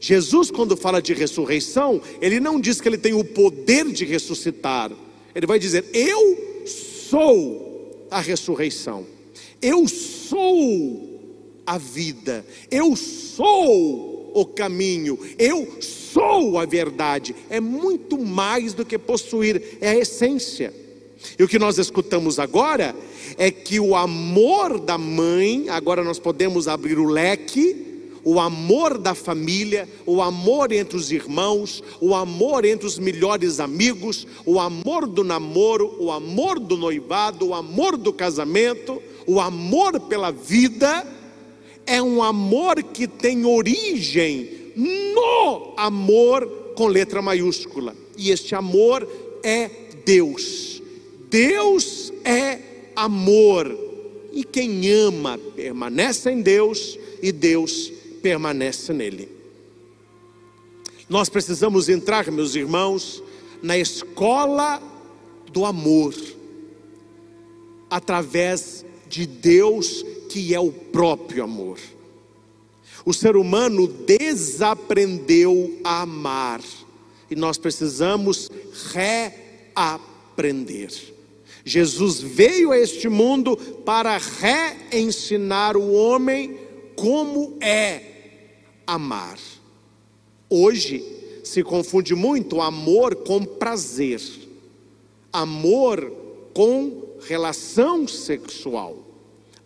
Jesus, 0.01 0.51
quando 0.51 0.77
fala 0.77 1.01
de 1.01 1.15
ressurreição, 1.15 2.01
ele 2.21 2.41
não 2.41 2.61
diz 2.61 2.81
que 2.81 2.89
ele 2.89 2.99
tem 2.99 3.15
o 3.15 3.25
poder 3.25 3.91
de 3.91 4.05
ressuscitar. 4.05 4.91
Ele 5.35 5.47
vai 5.47 5.59
dizer: 5.59 5.85
Eu 5.93 6.67
sou 6.67 8.07
a 8.11 8.21
ressurreição. 8.21 9.07
Eu 9.61 9.87
sou 9.87 11.21
a 11.65 11.79
vida. 11.79 12.45
Eu 12.71 12.97
sou 12.97 14.13
o 14.35 14.47
caminho, 14.47 15.19
eu 15.39 15.81
sou 15.81 16.59
a 16.59 16.65
verdade. 16.65 17.35
É 17.51 17.61
muito 17.61 18.19
mais 18.19 18.75
do 18.75 18.85
que 18.85 18.99
possuir, 18.99 19.79
é 19.81 19.91
a 19.91 19.99
essência. 19.99 20.82
E 21.38 21.43
o 21.43 21.49
que 21.49 21.59
nós 21.59 21.79
escutamos 21.79 22.38
agora 22.38 22.95
é 23.37 23.50
que 23.50 23.81
o 23.81 23.95
amor 23.95 24.79
da 24.79 24.99
mãe, 24.99 25.69
agora 25.69 26.02
nós 26.05 26.19
podemos 26.19 26.69
abrir 26.69 26.99
o 26.99 27.07
leque, 27.07 27.93
o 28.25 28.38
amor 28.38 28.99
da 28.99 29.14
família, 29.14 29.88
o 30.07 30.23
amor 30.23 30.73
entre 30.73 30.97
os 30.97 31.11
irmãos, 31.11 31.83
o 32.00 32.14
amor 32.14 32.64
entre 32.64 32.87
os 32.87 32.99
melhores 32.99 33.59
amigos, 33.59 34.26
o 34.47 34.61
amor 34.61 35.07
do 35.07 35.25
namoro, 35.25 35.97
o 35.99 36.11
amor 36.11 36.59
do 36.61 36.76
noivado, 36.76 37.49
o 37.49 37.55
amor 37.55 37.97
do 37.97 38.12
casamento, 38.12 39.02
o 39.26 39.41
amor 39.41 39.99
pela 40.00 40.31
vida, 40.31 41.07
é 41.85 42.00
um 42.00 42.23
amor 42.23 42.83
que 42.83 43.09
tem 43.09 43.45
origem 43.45 44.73
no 44.76 45.75
amor 45.76 46.47
com 46.76 46.87
letra 46.87 47.21
maiúscula. 47.21 47.95
E 48.17 48.31
este 48.31 48.55
amor 48.55 49.07
é 49.43 49.71
Deus. 50.05 50.82
Deus 51.33 52.12
é 52.25 52.61
amor. 52.95 53.67
E 54.33 54.45
quem 54.45 54.89
ama 54.91 55.39
permanece 55.57 56.31
em 56.31 56.43
Deus 56.43 56.99
e 57.23 57.33
Deus 57.33 57.91
permanece 58.23 58.93
nele. 58.93 59.31
Nós 61.09 61.31
precisamos 61.31 61.89
entrar, 61.89 62.31
meus 62.31 62.55
irmãos, 62.55 63.23
na 63.62 63.79
escola 63.79 64.83
do 65.51 65.65
amor, 65.65 66.15
através 67.91 68.85
de 69.09 69.27
Deus, 69.27 70.05
que 70.31 70.55
é 70.55 70.61
o 70.61 70.73
próprio 70.73 71.45
amor. 71.45 71.79
O 73.05 73.12
ser 73.12 73.37
humano 73.37 73.87
desaprendeu 73.87 75.79
a 75.85 76.01
amar, 76.03 76.62
e 77.31 77.37
nós 77.37 77.59
precisamos 77.59 78.51
reaprender. 78.93 81.12
Jesus 81.64 82.21
veio 82.21 82.73
a 82.73 82.78
este 82.78 83.09
mundo 83.09 83.57
para 83.57 84.19
reensinar 84.19 85.76
o 85.76 85.92
homem 85.92 86.59
como 86.97 87.57
é 87.61 88.02
amar. 88.87 89.38
Hoje 90.50 91.04
se 91.45 91.62
confunde 91.62 92.14
muito 92.14 92.61
amor 92.61 93.14
com 93.16 93.45
prazer, 93.45 94.21
amor 95.33 96.12
com 96.52 97.16
relação 97.26 98.07
sexual, 98.07 98.99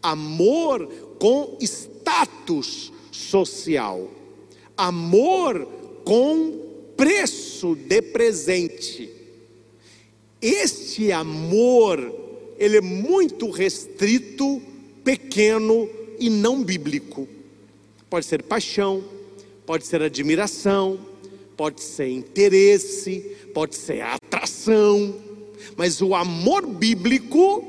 amor 0.03 0.87
com 1.19 1.57
status 1.61 2.93
social, 3.11 4.09
amor 4.77 5.67
com 6.05 6.93
preço 6.97 7.75
de 7.75 8.03
presente. 8.03 9.16
Este 10.41 11.11
amor, 11.13 11.99
ele 12.59 12.79
é 12.79 12.81
muito 12.81 13.51
restrito, 13.51 14.61
pequeno 15.03 15.89
e 16.19 16.29
não 16.29 16.63
bíblico. 16.63 17.29
Pode 18.11 18.27
ser 18.27 18.43
paixão, 18.43 19.03
pode 19.65 19.87
ser 19.87 20.03
admiração, 20.03 20.99
pode 21.57 21.83
ser 21.83 22.09
interesse, 22.09 23.21
pode 23.55 23.77
ser 23.77 24.03
atração, 24.03 25.15
mas 25.77 26.01
o 26.01 26.15
amor 26.15 26.67
bíblico 26.67 27.65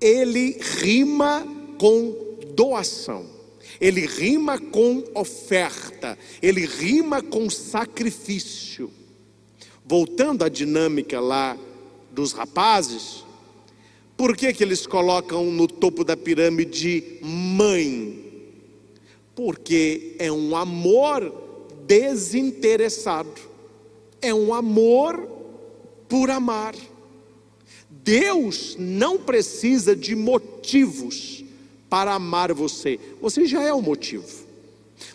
ele 0.00 0.58
rima 0.60 1.46
com 1.78 2.14
doação. 2.54 3.38
Ele 3.80 4.06
rima 4.06 4.58
com 4.58 5.04
oferta, 5.14 6.18
ele 6.42 6.66
rima 6.66 7.22
com 7.22 7.48
sacrifício. 7.48 8.90
Voltando 9.88 10.44
à 10.44 10.50
dinâmica 10.50 11.18
lá 11.18 11.56
dos 12.12 12.32
rapazes, 12.32 13.24
por 14.18 14.36
que, 14.36 14.52
que 14.52 14.62
eles 14.62 14.86
colocam 14.86 15.46
no 15.46 15.66
topo 15.66 16.04
da 16.04 16.14
pirâmide 16.14 17.18
mãe? 17.22 18.22
Porque 19.34 20.14
é 20.18 20.30
um 20.30 20.54
amor 20.54 21.32
desinteressado, 21.86 23.40
é 24.20 24.34
um 24.34 24.52
amor 24.52 25.26
por 26.06 26.28
amar. 26.28 26.74
Deus 27.88 28.76
não 28.78 29.16
precisa 29.16 29.96
de 29.96 30.14
motivos 30.14 31.42
para 31.88 32.12
amar 32.12 32.52
você, 32.52 33.00
você 33.22 33.46
já 33.46 33.62
é 33.62 33.72
o 33.72 33.80
motivo. 33.80 34.47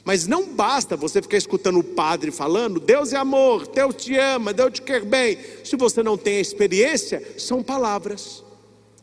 Mas 0.04 0.28
não 0.28 0.54
basta 0.54 0.96
você 0.96 1.22
ficar 1.22 1.38
escutando 1.38 1.80
o 1.80 1.84
padre 1.84 2.32
falando, 2.32 2.80
Deus 2.80 3.14
é 3.14 3.18
amor, 3.18 3.68
Deus 3.68 3.96
te 3.96 4.16
ama, 4.16 4.54
Deus 4.54 4.74
te 4.74 4.82
quer 4.82 5.04
bem. 5.04 5.38
Se 5.64 5.76
você 5.76 6.02
não 6.02 6.18
tem 6.18 6.38
a 6.38 6.42
experiência, 6.42 7.22
são 7.38 7.62
palavras 7.62 8.44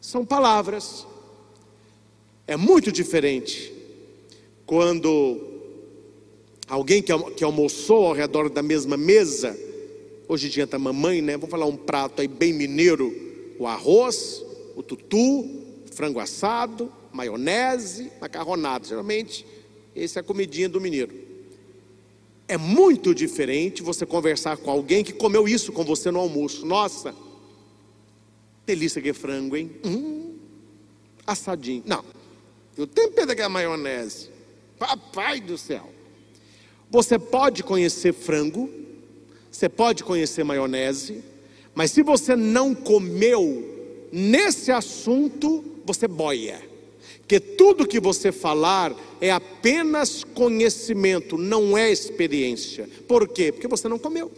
são 0.00 0.24
palavras. 0.24 1.06
É 2.46 2.56
muito 2.56 2.90
diferente 2.90 3.72
quando 4.64 5.40
alguém 6.66 7.02
que 7.02 7.44
almoçou 7.44 8.06
ao 8.06 8.12
redor 8.12 8.48
da 8.48 8.62
mesma 8.62 8.96
mesa, 8.96 9.56
hoje 10.26 10.46
em 10.46 10.50
dia 10.50 10.64
está 10.64 10.78
mamãe, 10.78 11.20
né? 11.20 11.34
Vamos 11.34 11.50
falar 11.50 11.66
um 11.66 11.76
prato 11.76 12.22
aí 12.22 12.28
bem 12.28 12.52
mineiro: 12.52 13.14
o 13.58 13.66
arroz, 13.66 14.42
o 14.74 14.82
tutu, 14.82 15.48
frango 15.92 16.18
assado, 16.18 16.90
maionese, 17.12 18.10
macarronado. 18.20 18.88
Geralmente, 18.88 19.46
essa 19.94 20.18
é 20.18 20.20
a 20.20 20.24
comidinha 20.24 20.68
do 20.68 20.80
mineiro. 20.80 21.14
É 22.46 22.56
muito 22.56 23.14
diferente 23.14 23.82
você 23.82 24.04
conversar 24.04 24.56
com 24.56 24.70
alguém 24.70 25.04
que 25.04 25.12
comeu 25.12 25.46
isso 25.46 25.72
com 25.72 25.84
você 25.84 26.10
no 26.10 26.18
almoço. 26.18 26.66
Nossa, 26.66 27.14
delícia 28.66 29.00
que 29.00 29.12
frango, 29.12 29.56
hein? 29.56 29.70
Hum, 29.84 30.34
assadinho. 31.26 31.82
Não, 31.86 32.04
eu 32.76 32.86
tempero 32.86 33.26
daquela 33.26 33.48
maionese. 33.48 34.30
Papai 34.78 35.40
do 35.40 35.56
céu. 35.56 35.92
Você 36.90 37.18
pode 37.18 37.62
conhecer 37.62 38.12
frango, 38.12 38.68
você 39.50 39.68
pode 39.68 40.02
conhecer 40.02 40.42
maionese, 40.42 41.22
mas 41.74 41.92
se 41.92 42.02
você 42.02 42.34
não 42.34 42.74
comeu 42.74 44.08
nesse 44.12 44.72
assunto, 44.72 45.64
você 45.84 46.08
boia. 46.08 46.69
Que 47.30 47.38
tudo 47.38 47.86
que 47.86 48.00
você 48.00 48.32
falar 48.32 48.92
é 49.20 49.30
apenas 49.30 50.24
conhecimento, 50.24 51.38
não 51.38 51.78
é 51.78 51.88
experiência. 51.88 52.90
Por 53.06 53.28
quê? 53.28 53.52
Porque 53.52 53.68
você 53.68 53.88
não 53.88 54.00
comeu. 54.00 54.32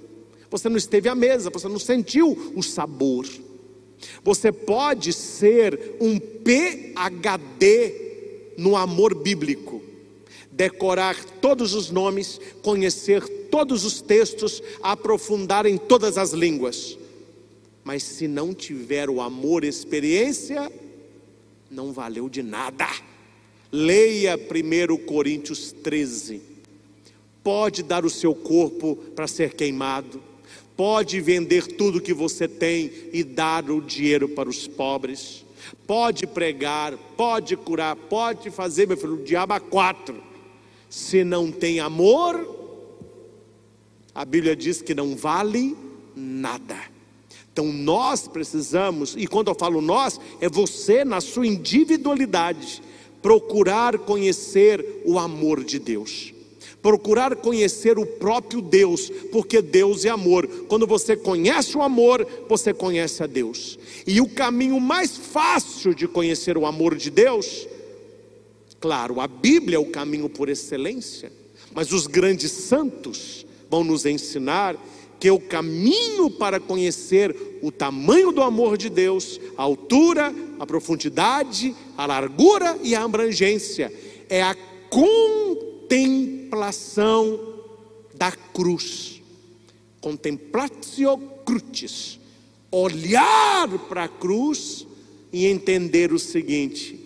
Você 0.51 0.69
não 0.69 0.77
esteve 0.77 1.09
à 1.09 1.15
mesa, 1.15 1.49
você 1.49 1.69
não 1.69 1.79
sentiu 1.79 2.53
o 2.55 2.63
sabor. 2.63 3.27
Você 4.23 4.53
pode 4.53 5.11
ser 5.15 5.97
um 6.03 6.19
PhD 6.19 7.95
no 8.59 8.77
amor 8.77 9.15
bíblico, 9.15 9.81
decorar 10.51 11.17
todos 11.41 11.73
os 11.73 11.91
nomes, 11.91 12.39
conhecer 12.61 13.27
todos 13.51 13.87
os 13.87 14.03
textos, 14.03 14.63
aprofundar 14.83 15.65
em 15.65 15.79
todas 15.79 16.19
as 16.19 16.33
línguas. 16.33 16.99
Mas 17.83 18.03
se 18.03 18.29
não 18.29 18.53
tiver 18.53 19.09
o 19.09 19.19
amor 19.19 19.65
experiência, 19.65 20.71
não 21.73 21.93
valeu 21.93 22.29
de 22.29 22.43
nada. 22.43 22.87
Leia 23.73 24.37
1 24.37 25.07
Coríntios 25.07 25.73
13. 25.73 26.41
Pode 27.43 27.83
dar 27.83 28.05
o 28.05 28.11
seu 28.11 28.35
corpo 28.35 28.95
para 29.17 29.27
ser 29.27 29.55
queimado 29.55 30.23
Pode 30.77 31.21
vender 31.21 31.67
tudo 31.77 32.01
que 32.01 32.15
você 32.15 32.49
tem 32.49 32.91
e 33.13 33.23
dar 33.23 33.71
o 33.71 33.81
dinheiro 33.81 34.29
para 34.29 34.49
os 34.49 34.67
pobres. 34.67 35.45
Pode 35.87 36.27
pregar, 36.27 36.97
pode 37.17 37.57
curar, 37.57 37.95
pode 37.95 38.51
fazer, 38.51 38.89
meu 38.89 38.97
filho, 38.97 39.15
o 39.15 39.25
diabo 39.25 39.53
a 39.53 39.61
quatro. 39.61 40.23
Se 40.89 41.25
não 41.25 41.53
tem 41.53 41.79
amor, 41.79 42.59
a 44.15 44.25
Bíblia 44.25 44.57
diz 44.57 44.83
que 44.83 44.95
não 44.95 45.15
vale 45.15 45.77
nada. 46.17 46.77
Então 47.53 47.71
nós 47.73 48.27
precisamos, 48.27 49.15
e 49.17 49.27
quando 49.27 49.49
eu 49.49 49.55
falo 49.55 49.81
nós, 49.81 50.19
é 50.41 50.49
você 50.49 51.05
na 51.05 51.21
sua 51.21 51.47
individualidade, 51.47 52.83
procurar 53.21 53.99
conhecer 53.99 55.03
o 55.05 55.19
amor 55.19 55.63
de 55.63 55.79
Deus 55.79 56.33
procurar 56.83 57.37
conhecer 57.37 57.97
o 57.97 58.05
próprio 58.05 58.61
Deus, 58.61 59.09
porque 59.31 59.63
Deus 59.63 60.05
é 60.05 60.09
amor. 60.09 60.47
Quando 60.69 60.87
você 60.87 61.17
conhece 61.17 61.79
o 61.79 61.83
amor, 61.83 62.27
você 62.49 62.75
conhece 62.75 63.23
a 63.23 63.27
Deus. 63.27 63.79
E 64.05 64.21
o 64.21 64.29
caminho 64.29 64.81
mais 64.81 65.17
fácil 65.17 65.95
de 65.95 66.09
conhecer 66.09 66.59
o 66.59 66.67
amor 66.67 66.97
de 66.97 67.09
Deus, 67.09 67.69
claro, 68.81 69.21
a 69.21 69.29
Bíblia 69.29 69.77
é 69.77 69.79
o 69.79 69.91
caminho 69.91 70.29
por 70.29 70.49
excelência, 70.49 71.33
mas 71.73 71.93
os 71.93 72.09
grandes 72.09 72.51
santos 72.51 73.47
vão 73.71 73.85
nos 73.85 74.05
ensinar 74.05 74.77
que 75.23 75.31
o 75.31 75.39
caminho 75.39 76.29
para 76.29 76.59
conhecer 76.59 77.61
o 77.63 77.71
tamanho 77.71 78.33
do 78.33 78.43
amor 78.43 78.77
de 78.77 78.91
Deus, 78.91 79.41
a 79.57 79.63
altura, 79.63 80.35
a 80.59 80.67
profundidade, 80.67 81.77
a 81.97 82.07
largura 82.07 82.77
e 82.83 82.93
a 82.93 83.05
abrangência, 83.05 83.95
é 84.29 84.43
a 84.43 84.57
contemplação 84.91 87.39
da 88.13 88.33
cruz. 88.33 89.23
Contemplatio 90.01 91.17
crucis. 91.45 92.19
Olhar 92.69 93.69
para 93.89 94.03
a 94.03 94.09
cruz 94.09 94.85
e 95.33 95.47
entender 95.47 96.13
o 96.13 96.19
seguinte: 96.19 96.99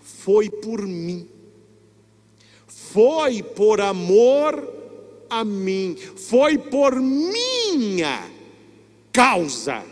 foi 0.00 0.48
por 0.48 0.86
mim, 0.86 1.28
foi 2.66 3.42
por 3.42 3.78
amor 3.78 4.81
a 5.32 5.44
mim, 5.44 5.96
foi 6.16 6.58
por 6.58 6.94
minha 7.00 8.30
causa. 9.10 9.82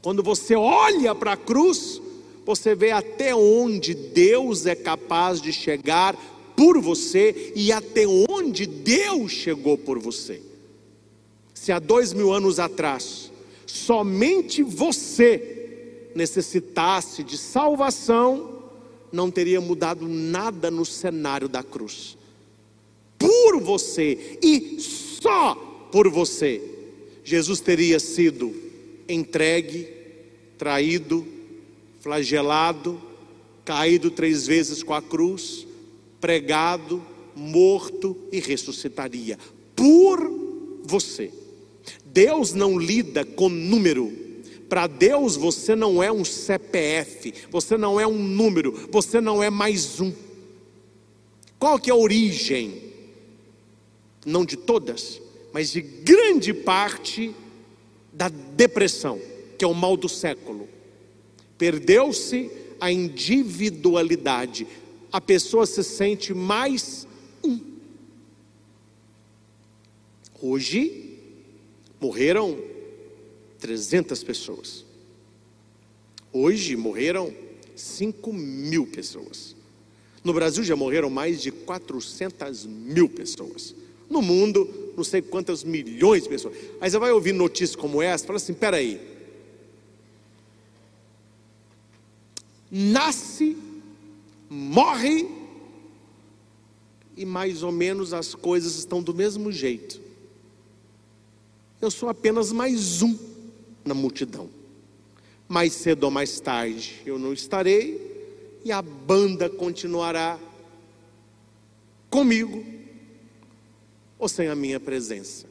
Quando 0.00 0.22
você 0.22 0.54
olha 0.54 1.14
para 1.14 1.32
a 1.32 1.36
cruz, 1.36 2.00
você 2.46 2.74
vê 2.74 2.90
até 2.90 3.34
onde 3.34 3.94
Deus 3.94 4.64
é 4.64 4.74
capaz 4.74 5.40
de 5.42 5.52
chegar 5.52 6.16
por 6.56 6.80
você 6.80 7.52
e 7.54 7.70
até 7.70 8.06
onde 8.06 8.66
Deus 8.66 9.30
chegou 9.30 9.76
por 9.76 9.98
você. 9.98 10.40
Se 11.52 11.70
há 11.70 11.78
dois 11.78 12.12
mil 12.12 12.32
anos 12.32 12.58
atrás, 12.58 13.30
somente 13.66 14.62
você 14.62 16.10
necessitasse 16.14 17.22
de 17.22 17.36
salvação, 17.36 18.62
não 19.12 19.30
teria 19.30 19.60
mudado 19.60 20.08
nada 20.08 20.70
no 20.70 20.84
cenário 20.84 21.48
da 21.48 21.62
cruz. 21.62 22.17
Por 23.48 23.62
você 23.62 24.38
e 24.42 24.78
só 24.78 25.54
por 25.90 26.06
você, 26.10 26.60
Jesus 27.24 27.60
teria 27.60 27.98
sido 27.98 28.54
entregue, 29.08 29.88
traído, 30.58 31.26
flagelado, 31.98 33.00
caído 33.64 34.10
três 34.10 34.46
vezes 34.46 34.82
com 34.82 34.92
a 34.92 35.00
cruz, 35.00 35.66
pregado, 36.20 37.02
morto 37.34 38.14
e 38.30 38.38
ressuscitaria 38.38 39.38
por 39.74 40.30
você. 40.84 41.32
Deus 42.04 42.52
não 42.52 42.78
lida 42.78 43.24
com 43.24 43.48
número. 43.48 44.12
Para 44.68 44.86
Deus 44.86 45.36
você 45.36 45.74
não 45.74 46.02
é 46.02 46.12
um 46.12 46.22
CPF, 46.22 47.32
você 47.50 47.78
não 47.78 47.98
é 47.98 48.06
um 48.06 48.18
número, 48.18 48.88
você 48.90 49.22
não 49.22 49.42
é 49.42 49.48
mais 49.48 50.02
um. 50.02 50.12
Qual 51.58 51.78
que 51.78 51.88
é 51.88 51.94
a 51.94 51.96
origem? 51.96 52.87
Não 54.28 54.44
de 54.44 54.58
todas, 54.58 55.22
mas 55.54 55.72
de 55.72 55.80
grande 55.80 56.52
parte 56.52 57.34
da 58.12 58.28
depressão, 58.28 59.18
que 59.56 59.64
é 59.64 59.68
o 59.68 59.72
mal 59.72 59.96
do 59.96 60.06
século. 60.06 60.68
Perdeu-se 61.56 62.50
a 62.78 62.92
individualidade. 62.92 64.66
A 65.10 65.18
pessoa 65.18 65.64
se 65.64 65.82
sente 65.82 66.34
mais 66.34 67.08
um. 67.42 67.58
Hoje 70.42 71.18
morreram 71.98 72.62
300 73.58 74.22
pessoas. 74.22 74.84
Hoje 76.30 76.76
morreram 76.76 77.34
5 77.74 78.30
mil 78.30 78.86
pessoas. 78.86 79.56
No 80.22 80.34
Brasil 80.34 80.62
já 80.62 80.76
morreram 80.76 81.08
mais 81.08 81.40
de 81.40 81.50
400 81.50 82.66
mil 82.66 83.08
pessoas. 83.08 83.74
No 84.08 84.22
mundo, 84.22 84.92
não 84.96 85.04
sei 85.04 85.22
quantas 85.22 85.62
milhões 85.62 86.24
de 86.24 86.28
pessoas. 86.28 86.56
Aí 86.80 86.90
você 86.90 86.98
vai 86.98 87.12
ouvir 87.12 87.32
notícias 87.32 87.76
como 87.76 88.02
essa, 88.02 88.26
fala 88.26 88.36
assim: 88.36 88.54
peraí, 88.54 89.00
nasce, 92.70 93.56
morre 94.48 95.28
e 97.16 97.24
mais 97.24 97.62
ou 97.62 97.72
menos 97.72 98.12
as 98.12 98.34
coisas 98.34 98.76
estão 98.76 99.02
do 99.02 99.14
mesmo 99.14 99.50
jeito. 99.50 100.00
Eu 101.80 101.90
sou 101.90 102.08
apenas 102.08 102.50
mais 102.50 103.02
um 103.02 103.16
na 103.84 103.94
multidão. 103.94 104.48
Mais 105.48 105.72
cedo 105.72 106.04
ou 106.04 106.10
mais 106.10 106.40
tarde 106.40 107.00
eu 107.06 107.18
não 107.18 107.32
estarei 107.32 108.08
e 108.64 108.72
a 108.72 108.82
banda 108.82 109.48
continuará 109.48 110.38
comigo 112.10 112.77
ou 114.18 114.28
sem 114.28 114.48
a 114.48 114.54
minha 114.54 114.80
presença. 114.80 115.46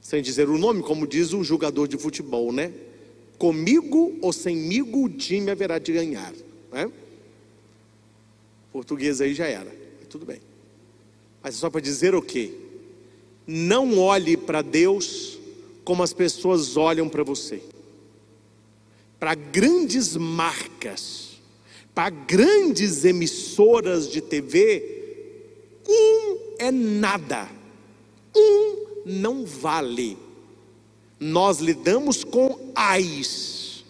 Sem 0.00 0.22
dizer 0.22 0.48
o 0.48 0.58
nome, 0.58 0.82
como 0.82 1.06
diz 1.06 1.32
o 1.32 1.42
jogador 1.42 1.88
de 1.88 1.96
futebol, 1.96 2.52
né? 2.52 2.72
Comigo 3.38 4.16
ou 4.20 4.32
semigo 4.32 5.04
o 5.04 5.08
time 5.08 5.50
haverá 5.50 5.78
de 5.78 5.92
ganhar. 5.92 6.32
Né? 6.70 6.90
Português 8.72 9.20
aí 9.20 9.34
já 9.34 9.46
era, 9.46 9.74
tudo 10.08 10.26
bem. 10.26 10.40
Mas 11.42 11.54
só 11.54 11.70
para 11.70 11.80
dizer 11.80 12.14
o 12.14 12.22
quê? 12.22 12.52
Não 13.46 13.98
olhe 13.98 14.36
para 14.36 14.62
Deus 14.62 15.38
como 15.84 16.02
as 16.02 16.12
pessoas 16.12 16.76
olham 16.76 17.08
para 17.08 17.22
você. 17.22 17.62
Para 19.18 19.34
grandes 19.34 20.16
marcas, 20.16 21.40
para 21.94 22.10
grandes 22.10 23.04
emissoras 23.04 24.10
de 24.10 24.20
TV, 24.20 25.80
um 25.88 26.54
é 26.58 26.70
nada, 26.70 27.48
um 28.34 28.84
não 29.04 29.44
vale. 29.44 30.16
Nós 31.18 31.58
lidamos 31.58 32.24
com 32.24 32.72
ais, 32.74 33.84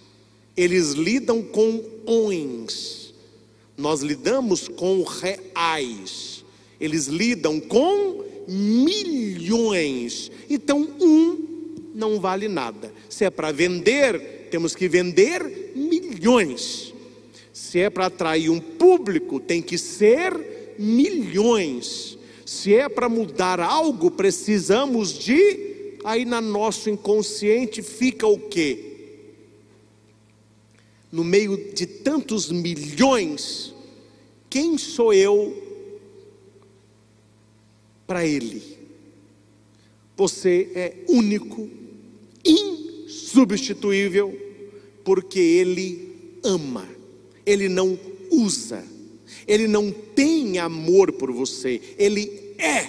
eles 0.56 0.92
lidam 0.92 1.42
com 1.42 1.82
ons. 2.06 3.12
Nós 3.76 4.02
lidamos 4.02 4.68
com 4.68 5.02
reais, 5.02 6.44
eles 6.80 7.06
lidam 7.06 7.58
com 7.58 8.24
milhões. 8.46 10.30
Então, 10.48 10.80
um 11.00 11.44
não 11.94 12.20
vale 12.20 12.48
nada. 12.48 12.92
Se 13.08 13.24
é 13.24 13.30
para 13.30 13.52
vender, 13.52 14.48
temos 14.50 14.74
que 14.74 14.88
vender 14.88 15.72
milhões. 15.74 16.92
Se 17.52 17.78
é 17.80 17.90
para 17.90 18.06
atrair 18.06 18.50
um 18.50 18.60
público, 18.60 19.40
tem 19.40 19.62
que 19.62 19.78
ser 19.78 20.74
milhões. 20.78 22.13
Se 22.44 22.74
é 22.74 22.88
para 22.88 23.08
mudar 23.08 23.60
algo, 23.60 24.10
precisamos 24.10 25.12
de 25.12 25.98
aí 26.04 26.24
na 26.26 26.40
nosso 26.40 26.90
inconsciente 26.90 27.82
fica 27.82 28.26
o 28.26 28.38
quê? 28.38 28.90
No 31.10 31.24
meio 31.24 31.72
de 31.72 31.86
tantos 31.86 32.50
milhões, 32.50 33.74
quem 34.50 34.76
sou 34.76 35.14
eu 35.14 35.62
para 38.06 38.26
Ele? 38.26 38.62
Você 40.16 40.70
é 40.74 40.96
único, 41.08 41.68
insubstituível, 42.44 44.38
porque 45.02 45.40
Ele 45.40 46.38
ama, 46.42 46.86
Ele 47.46 47.68
não 47.68 47.98
usa, 48.30 48.84
Ele 49.46 49.68
não 49.68 49.90
tem 49.90 50.58
amor 50.58 51.12
por 51.12 51.30
você, 51.30 51.80
Ele 51.98 52.54
é 52.58 52.86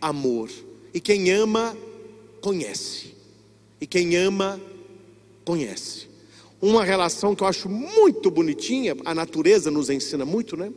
amor. 0.00 0.50
E 0.92 1.00
quem 1.00 1.30
ama, 1.30 1.76
conhece. 2.40 3.14
E 3.80 3.86
quem 3.86 4.16
ama, 4.16 4.60
conhece. 5.44 6.08
Uma 6.60 6.84
relação 6.84 7.34
que 7.34 7.42
eu 7.42 7.46
acho 7.46 7.68
muito 7.68 8.30
bonitinha, 8.30 8.96
a 9.04 9.14
natureza 9.14 9.70
nos 9.70 9.90
ensina 9.90 10.24
muito, 10.24 10.56
né? 10.56 10.72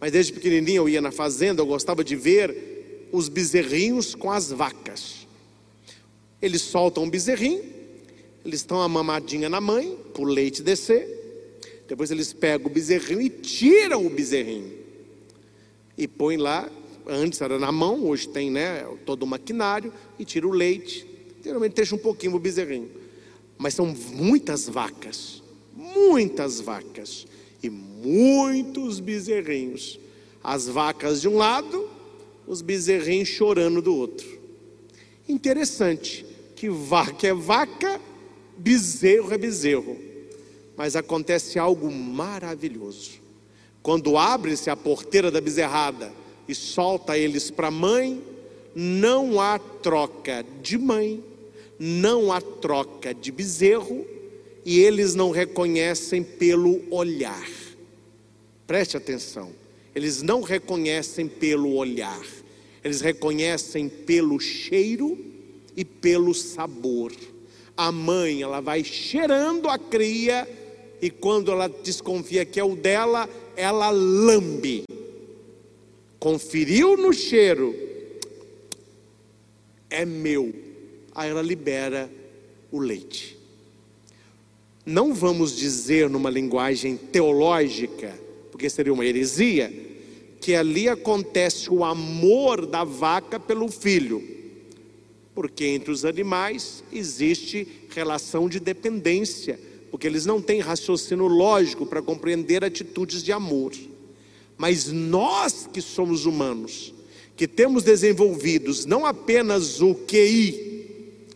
Mas 0.00 0.12
desde 0.12 0.32
pequenininho 0.32 0.82
eu 0.82 0.88
ia 0.88 1.00
na 1.00 1.10
fazenda, 1.10 1.60
eu 1.60 1.66
gostava 1.66 2.04
de 2.04 2.14
ver 2.14 3.08
os 3.12 3.28
bezerrinhos 3.28 4.14
com 4.14 4.30
as 4.30 4.50
vacas. 4.50 5.26
Eles 6.40 6.62
soltam 6.62 7.02
um 7.02 7.10
bezerrinho, 7.10 7.64
eles 8.44 8.60
estão 8.60 8.80
a 8.80 8.88
mamadinha 8.88 9.48
na 9.48 9.60
mãe, 9.60 9.98
para 10.12 10.22
o 10.22 10.24
leite 10.24 10.62
descer. 10.62 11.17
Depois 11.88 12.10
eles 12.10 12.32
pegam 12.32 12.66
o 12.68 12.70
bezerrinho 12.70 13.22
e 13.22 13.30
tiram 13.30 14.06
o 14.06 14.10
bezerrinho. 14.10 14.72
E 15.96 16.06
põem 16.06 16.36
lá 16.36 16.70
antes 17.08 17.40
era 17.40 17.58
na 17.58 17.72
mão, 17.72 18.04
hoje 18.04 18.28
tem 18.28 18.50
né, 18.50 18.86
todo 19.06 19.22
o 19.22 19.26
maquinário, 19.26 19.92
e 20.18 20.24
tira 20.24 20.46
o 20.46 20.50
leite. 20.50 21.06
Geralmente 21.42 21.72
deixa 21.72 21.94
um 21.94 21.98
pouquinho 21.98 22.34
o 22.34 22.38
bezerrinho. 22.38 22.90
Mas 23.56 23.74
são 23.74 23.86
muitas 23.86 24.68
vacas, 24.68 25.42
muitas 25.74 26.60
vacas 26.60 27.26
e 27.62 27.70
muitos 27.70 29.00
bezerrinhos. 29.00 29.98
As 30.44 30.68
vacas 30.68 31.20
de 31.20 31.28
um 31.28 31.36
lado, 31.36 31.88
os 32.46 32.60
bezerrinhos 32.60 33.28
chorando 33.28 33.80
do 33.80 33.94
outro. 33.94 34.38
Interessante 35.28 36.24
que 36.54 36.68
vaca 36.68 37.26
é 37.26 37.34
vaca, 37.34 38.00
bezerro 38.56 39.32
é 39.32 39.38
bezerro. 39.38 39.96
Mas 40.78 40.94
acontece 40.94 41.58
algo 41.58 41.90
maravilhoso. 41.90 43.20
Quando 43.82 44.16
abre-se 44.16 44.70
a 44.70 44.76
porteira 44.76 45.28
da 45.28 45.40
bezerrada 45.40 46.12
e 46.46 46.54
solta 46.54 47.18
eles 47.18 47.50
para 47.50 47.66
a 47.66 47.72
mãe, 47.72 48.22
não 48.76 49.40
há 49.40 49.58
troca 49.58 50.46
de 50.62 50.78
mãe, 50.78 51.20
não 51.80 52.32
há 52.32 52.40
troca 52.40 53.12
de 53.12 53.32
bezerro, 53.32 54.06
e 54.64 54.78
eles 54.78 55.16
não 55.16 55.32
reconhecem 55.32 56.22
pelo 56.22 56.80
olhar. 56.94 57.48
Preste 58.64 58.96
atenção. 58.96 59.50
eles 59.94 60.22
não 60.22 60.42
reconhecem 60.42 61.26
pelo 61.26 61.74
olhar, 61.74 62.24
eles 62.84 63.00
reconhecem 63.00 63.88
pelo 63.88 64.38
cheiro 64.38 65.18
e 65.76 65.84
pelo 65.84 66.32
sabor. 66.32 67.12
A 67.76 67.90
mãe, 67.90 68.42
ela 68.42 68.60
vai 68.60 68.84
cheirando 68.84 69.68
a 69.68 69.76
cria 69.76 70.46
e 71.00 71.10
quando 71.10 71.50
ela 71.50 71.68
desconfia 71.68 72.44
que 72.44 72.58
é 72.58 72.64
o 72.64 72.74
dela, 72.74 73.28
ela 73.56 73.90
lambe. 73.90 74.84
Conferiu 76.18 76.96
no 76.96 77.12
cheiro, 77.12 77.74
é 79.88 80.04
meu. 80.04 80.52
Aí 81.14 81.30
ela 81.30 81.42
libera 81.42 82.10
o 82.70 82.78
leite. 82.78 83.38
Não 84.84 85.12
vamos 85.12 85.56
dizer 85.56 86.08
numa 86.08 86.30
linguagem 86.30 86.96
teológica, 86.96 88.18
porque 88.50 88.70
seria 88.70 88.92
uma 88.92 89.04
heresia, 89.04 89.72
que 90.40 90.54
ali 90.54 90.88
acontece 90.88 91.70
o 91.70 91.84
amor 91.84 92.64
da 92.66 92.84
vaca 92.84 93.38
pelo 93.38 93.68
filho. 93.68 94.22
Porque 95.34 95.66
entre 95.66 95.90
os 95.90 96.04
animais 96.04 96.82
existe 96.92 97.66
relação 97.90 98.48
de 98.48 98.58
dependência, 98.58 99.60
porque 99.90 100.06
eles 100.06 100.26
não 100.26 100.40
têm 100.40 100.60
raciocínio 100.60 101.26
lógico 101.26 101.86
para 101.86 102.02
compreender 102.02 102.64
atitudes 102.64 103.22
de 103.22 103.32
amor. 103.32 103.72
Mas 104.56 104.90
nós 104.90 105.68
que 105.72 105.80
somos 105.80 106.26
humanos, 106.26 106.92
que 107.36 107.46
temos 107.46 107.82
desenvolvidos 107.82 108.84
não 108.84 109.06
apenas 109.06 109.80
o 109.80 109.94
QI, 109.94 110.68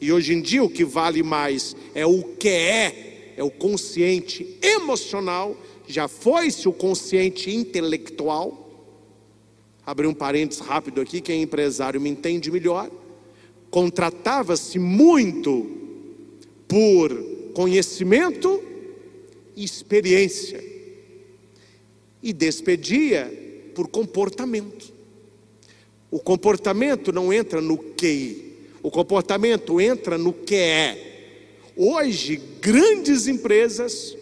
e 0.01 0.13
hoje 0.13 0.35
em 0.35 0.43
dia 0.43 0.63
o 0.65 0.69
que 0.69 0.85
vale 0.85 1.23
mais 1.23 1.77
é 1.95 2.05
o 2.05 2.23
que 2.23 2.49
é, 2.49 3.35
é 3.37 3.45
o 3.45 3.51
consciente 3.51 4.59
emocional, 4.61 5.57
já 5.87 6.09
foi-se 6.09 6.69
o 6.69 6.73
consciente 6.73 7.51
intelectual. 7.55 8.59
Abri 9.87 10.07
um 10.07 10.15
parênteses 10.15 10.61
rápido 10.61 11.01
aqui, 11.01 11.21
quem 11.21 11.41
é 11.41 11.43
empresário 11.43 12.01
me 12.01 12.11
entende 12.11 12.51
melhor. 12.51 12.91
Contratava-se 13.71 14.79
muito 14.79 15.71
por 16.67 17.32
conhecimento 17.55 18.63
e 19.55 19.65
experiência, 19.65 20.63
e 22.23 22.33
despedia 22.33 23.31
por 23.75 23.89
comportamento. 23.89 24.93
O 26.11 26.19
comportamento 26.19 27.13
não 27.13 27.33
entra 27.33 27.61
no 27.61 27.77
QI, 27.77 28.53
o 28.83 28.91
comportamento 28.91 29.81
entra 29.81 30.19
no 30.19 30.33
que 30.33 30.57
é. 30.57 31.09
Hoje, 31.77 32.41
grandes 32.61 33.27
empresas 33.27 34.17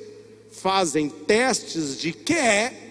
fazem 0.51 1.09
testes 1.09 1.99
de 1.99 2.13
que 2.13 2.35
é, 2.35 2.91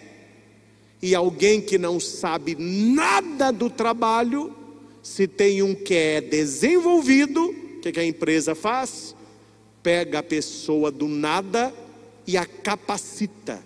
e 1.01 1.15
alguém 1.15 1.61
que 1.61 1.77
não 1.77 1.99
sabe 1.99 2.55
nada 2.59 3.51
do 3.51 3.69
trabalho, 3.69 4.53
se 5.01 5.27
tem 5.27 5.63
um 5.63 5.73
que 5.73 5.93
é 5.93 6.21
desenvolvido, 6.21 7.41
o 7.45 7.79
que, 7.79 7.91
que 7.91 7.99
a 7.99 8.05
empresa 8.05 8.53
faz? 8.53 9.15
Pega 9.81 10.19
a 10.19 10.23
pessoa 10.23 10.91
do 10.91 11.07
nada 11.07 11.73
e 12.27 12.37
a 12.37 12.45
capacita. 12.45 13.63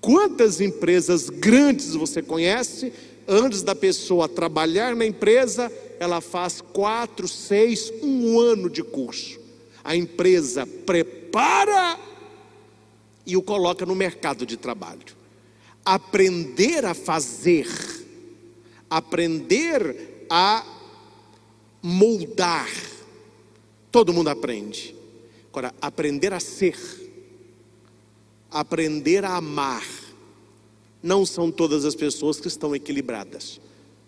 Quantas 0.00 0.60
empresas 0.60 1.28
grandes 1.28 1.94
você 1.94 2.22
conhece 2.22 2.92
antes 3.28 3.62
da 3.62 3.74
pessoa 3.74 4.28
trabalhar 4.28 4.96
na 4.96 5.06
empresa, 5.06 5.70
ela 6.00 6.20
faz 6.20 6.60
quatro, 6.60 7.28
seis, 7.28 7.92
um 8.02 8.40
ano 8.40 8.70
de 8.70 8.82
curso. 8.82 9.38
A 9.84 9.94
empresa 9.94 10.66
prepara 10.66 11.98
e 13.26 13.36
o 13.36 13.42
coloca 13.42 13.84
no 13.86 13.94
mercado 13.94 14.46
de 14.46 14.56
trabalho. 14.56 15.16
Aprender 15.84 16.84
a 16.84 16.94
fazer, 16.94 17.68
aprender 18.88 20.26
a 20.28 20.64
moldar, 21.82 22.68
todo 23.92 24.12
mundo 24.12 24.28
aprende. 24.28 24.99
Agora, 25.50 25.74
aprender 25.80 26.32
a 26.32 26.40
ser, 26.40 26.78
aprender 28.50 29.24
a 29.24 29.36
amar, 29.36 29.84
não 31.02 31.26
são 31.26 31.50
todas 31.50 31.84
as 31.84 31.94
pessoas 31.94 32.40
que 32.40 32.48
estão 32.48 32.74
equilibradas. 32.74 33.60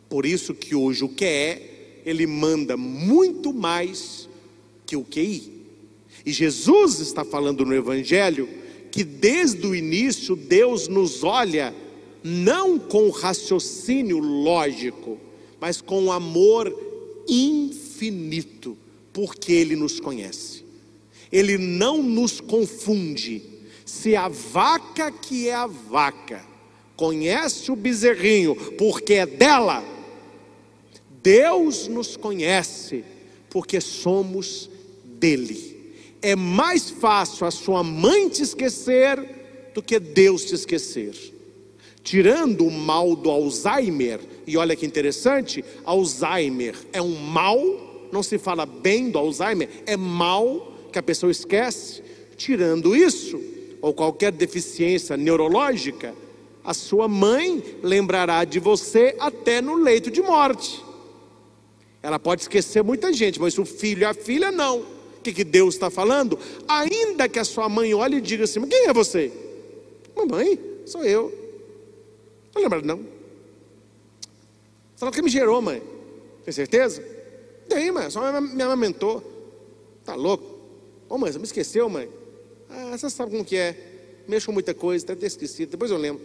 Por 0.09 0.24
isso 0.24 0.55
que 0.55 0.74
hoje 0.74 1.05
o 1.05 1.09
que 1.09 1.24
é, 1.24 2.00
ele 2.05 2.26
manda 2.26 2.76
muito 2.76 3.52
mais 3.52 4.28
que 4.87 4.96
o 4.96 5.05
QI. 5.05 5.62
E 6.24 6.33
Jesus 6.33 7.00
está 7.00 7.24
falando 7.24 7.64
no 7.64 7.74
Evangelho 7.74 8.48
que 8.90 9.02
desde 9.02 9.66
o 9.66 9.74
início 9.74 10.37
Deus 10.37 10.87
nos 10.87 11.24
olha 11.24 11.74
não 12.22 12.78
com 12.78 13.11
raciocínio 13.11 14.18
lógico, 14.18 15.18
mas 15.61 15.81
com 15.81 16.12
amor 16.12 16.72
infinito, 17.26 18.76
porque 19.12 19.52
Ele 19.52 19.74
nos 19.74 19.98
conhece. 19.98 20.62
Ele 21.33 21.57
não 21.57 22.03
nos 22.03 22.40
confunde. 22.40 23.42
Se 23.87 24.14
a 24.14 24.29
vaca 24.29 25.11
que 25.11 25.49
é 25.49 25.55
a 25.55 25.66
vaca 25.66 26.45
conhece 26.95 27.73
o 27.73 27.77
bezerrinho 27.77 28.55
porque 28.77 29.14
é 29.14 29.27
dela, 29.27 29.83
Deus 31.23 31.88
nos 31.88 32.16
conhece 32.16 33.05
porque 33.49 33.81
somos 33.81 34.68
dele. 35.05 35.95
É 36.21 36.37
mais 36.37 36.90
fácil 36.90 37.47
a 37.47 37.51
sua 37.51 37.83
mãe 37.83 38.29
te 38.29 38.42
esquecer 38.42 39.71
do 39.75 39.83
que 39.83 39.99
Deus 39.99 40.45
te 40.45 40.55
esquecer. 40.55 41.14
Tirando 42.03 42.66
o 42.66 42.71
mal 42.71 43.14
do 43.14 43.31
Alzheimer, 43.31 44.21
e 44.47 44.57
olha 44.57 44.75
que 44.75 44.85
interessante, 44.85 45.64
Alzheimer 45.85 46.75
é 46.92 47.01
um 47.01 47.14
mal, 47.14 47.59
não 48.12 48.23
se 48.23 48.38
fala 48.38 48.66
bem 48.66 49.11
do 49.11 49.18
Alzheimer, 49.18 49.68
é 49.87 49.97
mal 49.97 50.71
que 50.92 50.98
a 50.98 51.02
pessoa 51.02 51.33
esquece. 51.33 52.02
Tirando 52.37 52.94
isso, 52.94 53.40
ou 53.81 53.92
qualquer 53.92 54.33
deficiência 54.33 55.16
neurológica, 55.16 56.14
a 56.64 56.72
sua 56.72 57.09
mãe 57.09 57.62
lembrará 57.83 58.44
de 58.44 58.61
você 58.61 59.16
até 59.18 59.61
no 59.61 59.74
leito 59.74 60.11
de 60.11 60.22
morte. 60.22 60.85
Ela 62.02 62.18
pode 62.18 62.42
esquecer 62.42 62.83
muita 62.83 63.12
gente, 63.12 63.40
mas 63.40 63.59
o 63.59 63.64
filho 63.64 64.02
e 64.02 64.05
a 64.05 64.14
filha 64.14 64.50
não. 64.50 64.81
O 64.81 65.22
que, 65.22 65.33
que 65.33 65.44
Deus 65.44 65.74
está 65.74 65.88
falando? 65.88 66.38
Ainda 66.66 67.28
que 67.28 67.38
a 67.38 67.44
sua 67.44 67.68
mãe 67.68 67.94
olhe 67.94 68.16
e 68.16 68.20
diga 68.20 68.44
assim: 68.44 68.61
quem 68.66 68.88
é 68.88 68.92
você? 68.92 69.33
Mamãe, 70.16 70.59
sou 70.85 71.05
eu. 71.05 71.33
Não 72.55 72.62
lembra, 72.62 72.83
não. 72.83 73.00
Você 74.96 75.11
que 75.11 75.22
me 75.22 75.31
gerou, 75.31 75.61
mãe. 75.62 75.83
Tem 76.44 76.52
certeza? 76.52 77.02
Tem, 77.68 77.90
mãe. 77.90 78.11
Só 78.11 78.40
me 78.40 78.62
amamentou. 78.62 79.22
Tá 80.05 80.14
louco? 80.14 80.51
Ô, 81.12 81.18
mãe, 81.18 81.31
você 81.31 81.38
me 81.38 81.44
esqueceu, 81.44 81.90
mãe? 81.90 82.09
Ah, 82.70 82.96
você 82.96 83.11
sabe 83.11 83.33
como 83.33 83.44
que 83.44 83.55
é. 83.55 83.77
Mexo 84.27 84.51
muita 84.51 84.72
coisa, 84.72 85.05
até 85.05 85.14
ter 85.14 85.27
esquecido. 85.27 85.72
Depois 85.72 85.90
eu 85.90 85.98
lembro. 85.98 86.22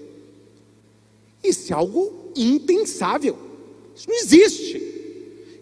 Isso 1.43 1.73
é 1.73 1.75
algo 1.75 2.31
impensável. 2.33 3.37
Isso 3.93 4.07
não 4.07 4.15
existe. 4.15 4.81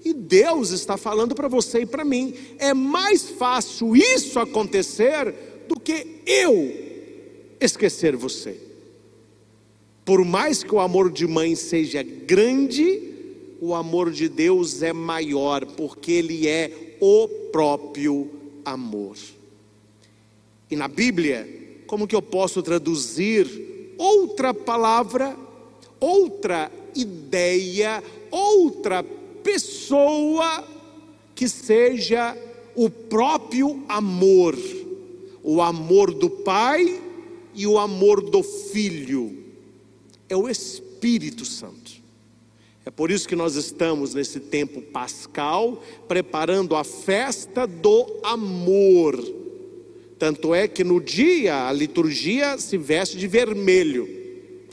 E 0.05 0.13
Deus 0.13 0.69
está 0.69 0.95
falando 0.95 1.33
para 1.33 1.47
você 1.47 1.79
e 1.79 1.85
para 1.87 2.05
mim: 2.05 2.35
é 2.59 2.71
mais 2.71 3.27
fácil 3.27 3.95
isso 3.95 4.39
acontecer 4.39 5.33
do 5.67 5.79
que 5.79 6.21
eu 6.27 6.71
esquecer 7.59 8.15
você. 8.15 8.61
Por 10.05 10.23
mais 10.23 10.63
que 10.63 10.75
o 10.75 10.79
amor 10.79 11.11
de 11.11 11.25
mãe 11.25 11.55
seja 11.55 12.03
grande, 12.03 13.01
o 13.59 13.73
amor 13.73 14.11
de 14.11 14.29
Deus 14.29 14.83
é 14.83 14.93
maior, 14.93 15.65
porque 15.65 16.11
Ele 16.11 16.47
é 16.47 16.97
o 17.01 17.27
próprio 17.51 18.34
amor. 18.65 19.15
E 20.69 20.75
na 20.75 20.87
Bíblia, 20.87 21.83
como 21.87 22.07
que 22.07 22.15
eu 22.15 22.21
posso 22.21 22.61
traduzir 22.63 23.93
outra 23.97 24.53
palavra 24.53 25.37
outra 25.99 26.71
ideia, 26.95 28.03
outra 28.29 29.03
pessoa 29.03 30.63
que 31.33 31.47
seja 31.47 32.37
o 32.75 32.89
próprio 32.89 33.83
amor, 33.87 34.55
o 35.43 35.61
amor 35.61 36.13
do 36.13 36.29
Pai 36.29 37.01
e 37.53 37.65
o 37.65 37.77
amor 37.77 38.21
do 38.21 38.43
Filho, 38.43 39.45
é 40.27 40.35
o 40.35 40.49
Espírito 40.49 41.45
Santo. 41.45 41.84
É 42.85 42.91
por 42.91 43.09
isso 43.09 43.27
que 43.27 43.35
nós 43.35 43.55
estamos 43.55 44.13
nesse 44.13 44.39
tempo 44.39 44.79
pascal, 44.79 45.81
preparando 46.07 46.75
a 46.75 46.83
festa 46.83 47.65
do 47.65 48.19
amor. 48.23 49.17
Tanto 50.19 50.53
é 50.53 50.67
que 50.67 50.83
no 50.83 51.01
dia 51.01 51.67
a 51.67 51.73
liturgia 51.73 52.59
se 52.59 52.77
veste 52.77 53.17
de 53.17 53.27
vermelho. 53.27 54.07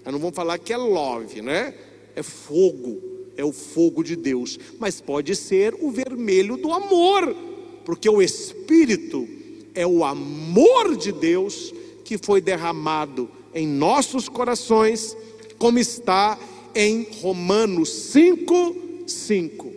Nós 0.05 0.12
não 0.12 0.20
vamos 0.20 0.37
falar 0.37 0.59
que 0.59 0.75
é 0.75 0.77
love, 0.77 1.40
né? 1.40 1.75
É 2.14 2.22
fogo, 2.22 3.01
é 3.35 3.42
o 3.42 3.53
fogo 3.53 4.05
de 4.05 4.14
Deus. 4.14 4.59
Mas 4.79 5.01
pode 5.01 5.35
ser 5.35 5.75
o 5.81 5.90
vermelho 5.90 6.59
do 6.59 6.70
amor, 6.70 7.35
porque 7.83 8.11
o 8.11 8.20
Espírito 8.20 9.27
é 9.75 9.87
o 9.87 10.05
amor 10.05 10.96
de 10.98 11.12
Deus 11.12 11.72
que 12.05 12.18
foi 12.18 12.42
derramado 12.42 13.31
em 13.55 13.66
nossos 13.66 14.29
corações 14.29 15.16
como 15.59 15.79
está 15.79 16.38
em 16.75 17.07
Romanos 17.21 17.89
5, 17.89 19.05
5. 19.07 19.73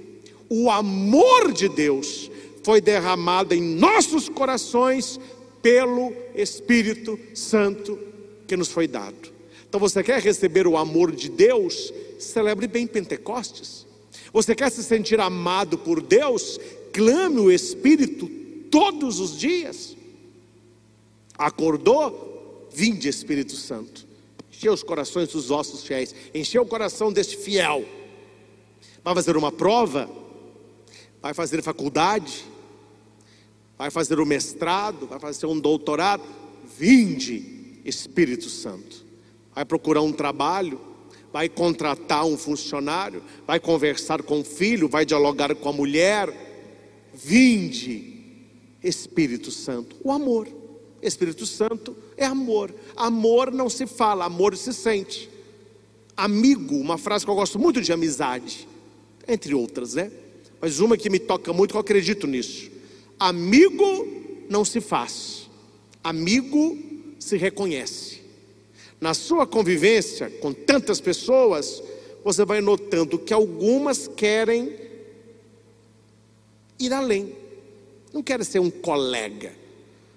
O 0.49 0.69
amor 0.69 1.51
de 1.51 1.67
Deus 1.67 2.29
foi 2.63 2.81
derramado 2.81 3.53
em 3.53 3.61
nossos 3.61 4.29
corações 4.29 5.19
pelo 5.61 6.13
Espírito 6.35 7.19
Santo 7.33 7.97
que 8.47 8.55
nos 8.55 8.69
foi 8.69 8.87
dado. 8.87 9.33
Então 9.67 9.79
você 9.79 10.03
quer 10.03 10.21
receber 10.21 10.67
o 10.67 10.77
amor 10.77 11.11
de 11.11 11.29
Deus? 11.29 11.93
Celebre 12.19 12.67
bem 12.67 12.87
Pentecostes. 12.87 13.85
Você 14.31 14.55
quer 14.55 14.71
se 14.71 14.83
sentir 14.83 15.19
amado 15.19 15.77
por 15.77 16.01
Deus? 16.01 16.59
Clame 16.93 17.39
o 17.39 17.51
Espírito 17.51 18.27
todos 18.69 19.19
os 19.19 19.37
dias. 19.37 19.95
Acordou? 21.37 22.67
Vinde 22.73 23.07
Espírito 23.07 23.55
Santo. 23.55 24.05
Encheu 24.55 24.73
os 24.73 24.83
corações 24.83 25.29
dos 25.29 25.51
ossos 25.51 25.83
fiéis. 25.83 26.15
Encheu 26.33 26.63
o 26.63 26.67
coração 26.67 27.11
deste 27.11 27.37
fiel. 27.37 27.85
Vai 29.03 29.13
fazer 29.13 29.35
uma 29.37 29.51
prova? 29.51 30.09
Vai 31.21 31.33
fazer 31.33 31.61
faculdade? 31.61 32.45
Vai 33.77 33.91
fazer 33.91 34.19
o 34.19 34.25
mestrado? 34.25 35.07
Vai 35.07 35.19
fazer 35.19 35.45
um 35.45 35.59
doutorado? 35.59 36.23
Vinde 36.77 37.81
Espírito 37.85 38.49
Santo 38.49 39.05
vai 39.55 39.63
procurar 39.63 40.01
um 40.01 40.11
trabalho, 40.11 40.79
vai 41.31 41.47
contratar 41.47 42.25
um 42.25 42.37
funcionário, 42.37 43.23
vai 43.47 43.57
conversar 43.59 44.21
com 44.21 44.41
o 44.41 44.43
filho, 44.43 44.89
vai 44.89 45.05
dialogar 45.05 45.55
com 45.55 45.69
a 45.69 45.73
mulher. 45.73 46.43
Vinde, 47.13 48.13
Espírito 48.83 49.49
Santo, 49.49 49.95
o 50.03 50.11
amor. 50.11 50.49
Espírito 51.01 51.45
Santo 51.45 51.95
é 52.17 52.25
amor. 52.25 52.73
Amor 52.95 53.51
não 53.51 53.69
se 53.69 53.85
fala, 53.85 54.25
amor 54.25 54.55
se 54.55 54.73
sente. 54.73 55.29
Amigo, 56.15 56.75
uma 56.75 56.97
frase 56.97 57.25
que 57.25 57.31
eu 57.31 57.35
gosto 57.35 57.59
muito 57.59 57.81
de 57.81 57.91
amizade, 57.91 58.67
entre 59.27 59.53
outras, 59.53 59.95
né? 59.95 60.11
Mas 60.61 60.79
uma 60.79 60.97
que 60.97 61.09
me 61.09 61.19
toca 61.19 61.51
muito, 61.51 61.71
que 61.71 61.77
eu 61.77 61.81
acredito 61.81 62.25
nisso. 62.25 62.71
Amigo 63.19 64.07
não 64.49 64.63
se 64.63 64.79
faz, 64.79 65.49
amigo 66.03 66.77
se 67.19 67.37
reconhece. 67.37 68.21
Na 68.99 69.13
sua 69.13 69.45
convivência 69.45 70.29
com 70.29 70.53
tantas 70.53 71.01
pessoas, 71.01 71.83
você 72.23 72.45
vai 72.45 72.61
notando 72.61 73.19
que 73.19 73.33
algumas 73.33 74.07
querem 74.07 74.73
ir 76.79 76.93
além. 76.93 77.35
Não 78.13 78.23
querem 78.23 78.45
ser 78.45 78.59
um 78.59 78.71
colega, 78.71 79.53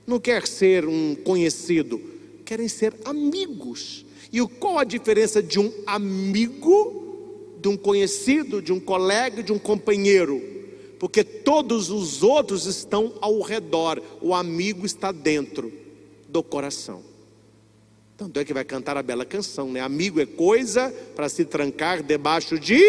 não 0.09 0.19
quer 0.19 0.47
ser 0.47 0.87
um 0.87 1.15
conhecido, 1.15 2.01
querem 2.43 2.67
ser 2.67 2.95
amigos. 3.05 4.07
E 4.33 4.41
qual 4.59 4.79
a 4.79 4.85
diferença 4.85 5.43
de 5.43 5.61
um 5.61 5.71
amigo, 5.87 7.55
de 7.61 7.69
um 7.69 7.77
conhecido, 7.77 8.63
de 8.63 8.73
um 8.73 8.81
colega, 8.81 9.43
de 9.43 9.53
um 9.53 9.59
companheiro? 9.59 10.43
Porque 10.99 11.23
todos 11.23 11.91
os 11.91 12.23
outros 12.23 12.65
estão 12.65 13.13
ao 13.21 13.43
redor, 13.43 14.03
o 14.23 14.35
amigo 14.35 14.87
está 14.87 15.13
dentro 15.13 15.71
do 16.27 16.43
coração. 16.43 17.03
Tanto 18.17 18.41
é 18.41 18.45
que 18.45 18.55
vai 18.55 18.65
cantar 18.65 18.97
a 18.97 19.03
bela 19.03 19.27
canção, 19.27 19.71
né? 19.71 19.81
Amigo 19.81 20.21
é 20.21 20.27
coisa 20.27 20.91
para 21.15 21.29
se 21.29 21.45
trancar 21.45 22.03
debaixo 22.03 22.59
de 22.59 22.81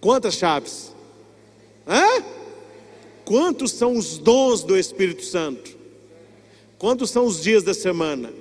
quantas 0.00 0.34
chaves? 0.34 0.92
Hã? 1.86 2.39
Quantos 3.30 3.70
são 3.70 3.96
os 3.96 4.18
dons 4.18 4.64
do 4.64 4.76
Espírito 4.76 5.24
Santo? 5.24 5.78
Quantos 6.76 7.10
são 7.10 7.26
os 7.26 7.40
dias 7.40 7.62
da 7.62 7.72
semana? 7.72 8.34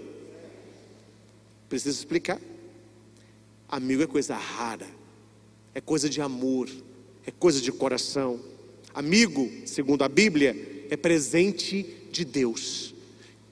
Preciso 1.70 2.00
explicar. 2.00 2.42
Amigo 3.68 4.02
é 4.02 4.08
coisa 4.08 4.36
rara, 4.36 4.88
é 5.76 5.80
coisa 5.80 6.10
de 6.10 6.20
amor, 6.22 6.68
é 7.24 7.30
coisa 7.30 7.62
de 7.62 7.72
coração. 7.72 8.40
Amigo, 8.92 9.48
segundo 9.64 10.04
a 10.04 10.10
Bíblia, 10.10 10.88
é 10.90 10.98
presente 10.98 11.86
de 12.12 12.26
Deus. 12.26 12.96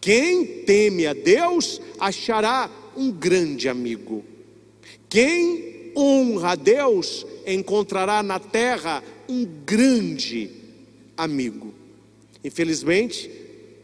Quem 0.01 0.63
teme 0.63 1.05
a 1.05 1.13
Deus 1.13 1.79
achará 1.99 2.67
um 2.95 3.11
grande 3.11 3.69
amigo. 3.69 4.25
Quem 5.07 5.93
honra 5.95 6.53
a 6.53 6.55
Deus 6.55 7.27
encontrará 7.45 8.23
na 8.23 8.39
terra 8.39 9.03
um 9.29 9.45
grande 9.45 10.56
amigo. 11.17 11.73
Infelizmente, 12.43 13.29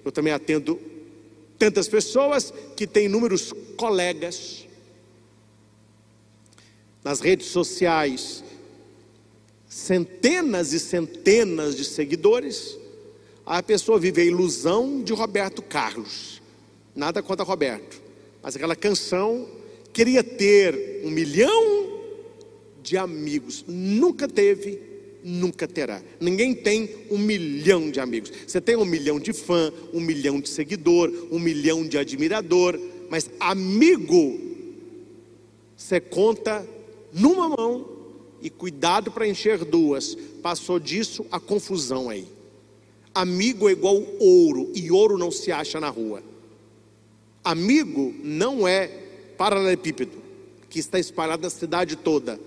eu 0.06 0.12
também 0.12 0.32
atendo 0.32 0.80
tantas 1.58 1.88
pessoas 1.88 2.54
que 2.78 2.88
têm 2.88 3.06
inúmeros 3.06 3.52
colegas 3.76 4.68
nas 7.04 7.20
redes 7.20 7.48
sociais, 7.48 8.44
centenas 9.68 10.72
e 10.72 10.80
centenas 10.80 11.76
de 11.76 11.84
seguidores 11.84 12.78
a 13.46 13.62
pessoa 13.62 14.00
vive 14.00 14.22
a 14.22 14.26
ilusão 14.26 15.02
de 15.04 15.12
Roberto 15.12 15.62
Carlos. 15.62 16.42
Nada 16.96 17.22
contra 17.22 17.44
Roberto, 17.44 18.02
mas 18.42 18.56
aquela 18.56 18.76
canção 18.76 19.48
queria 19.92 20.24
ter 20.24 21.02
um 21.04 21.10
milhão 21.10 22.00
de 22.82 22.98
amigos. 22.98 23.66
Nunca 23.68 24.28
teve, 24.28 24.80
nunca 25.24 25.68
terá. 25.68 26.02
Ninguém 26.20 26.54
tem 26.54 26.90
um 27.10 27.18
milhão 27.18 27.90
de 27.90 28.00
amigos. 28.00 28.32
Você 28.46 28.60
tem 28.60 28.76
um 28.76 28.86
milhão 28.86 29.20
de 29.20 29.34
fã, 29.34 29.72
um 29.94 30.00
milhão 30.00 30.40
de 30.42 30.50
seguidor, 30.50 31.12
um 31.32 31.40
milhão 31.40 31.88
de 31.88 31.98
admirador, 31.98 32.80
mas 33.10 33.30
amigo 33.40 34.40
você 35.76 36.00
conta 36.00 36.68
numa 37.12 37.50
mão 37.50 37.86
e 38.42 38.50
cuidado 38.50 39.12
para 39.12 39.28
encher 39.28 39.64
duas. 39.66 40.16
Passou 40.42 40.80
disso 40.80 41.26
a 41.32 41.40
confusão 41.40 42.10
aí. 42.10 42.28
Amigo 43.14 43.70
é 43.70 43.74
igual 43.74 44.02
ouro, 44.20 44.72
e 44.74 44.90
ouro 44.92 45.18
não 45.18 45.30
se 45.30 45.52
acha 45.52 45.80
na 45.80 45.90
rua. 45.90 46.24
Amigo 47.44 48.14
não 48.24 48.68
é 48.68 48.88
paralelepípedo, 49.38 50.18
que 50.70 50.80
está 50.80 50.98
espalhado 50.98 51.44
na 51.44 51.50
cidade 51.50 51.96
toda. 51.96 52.40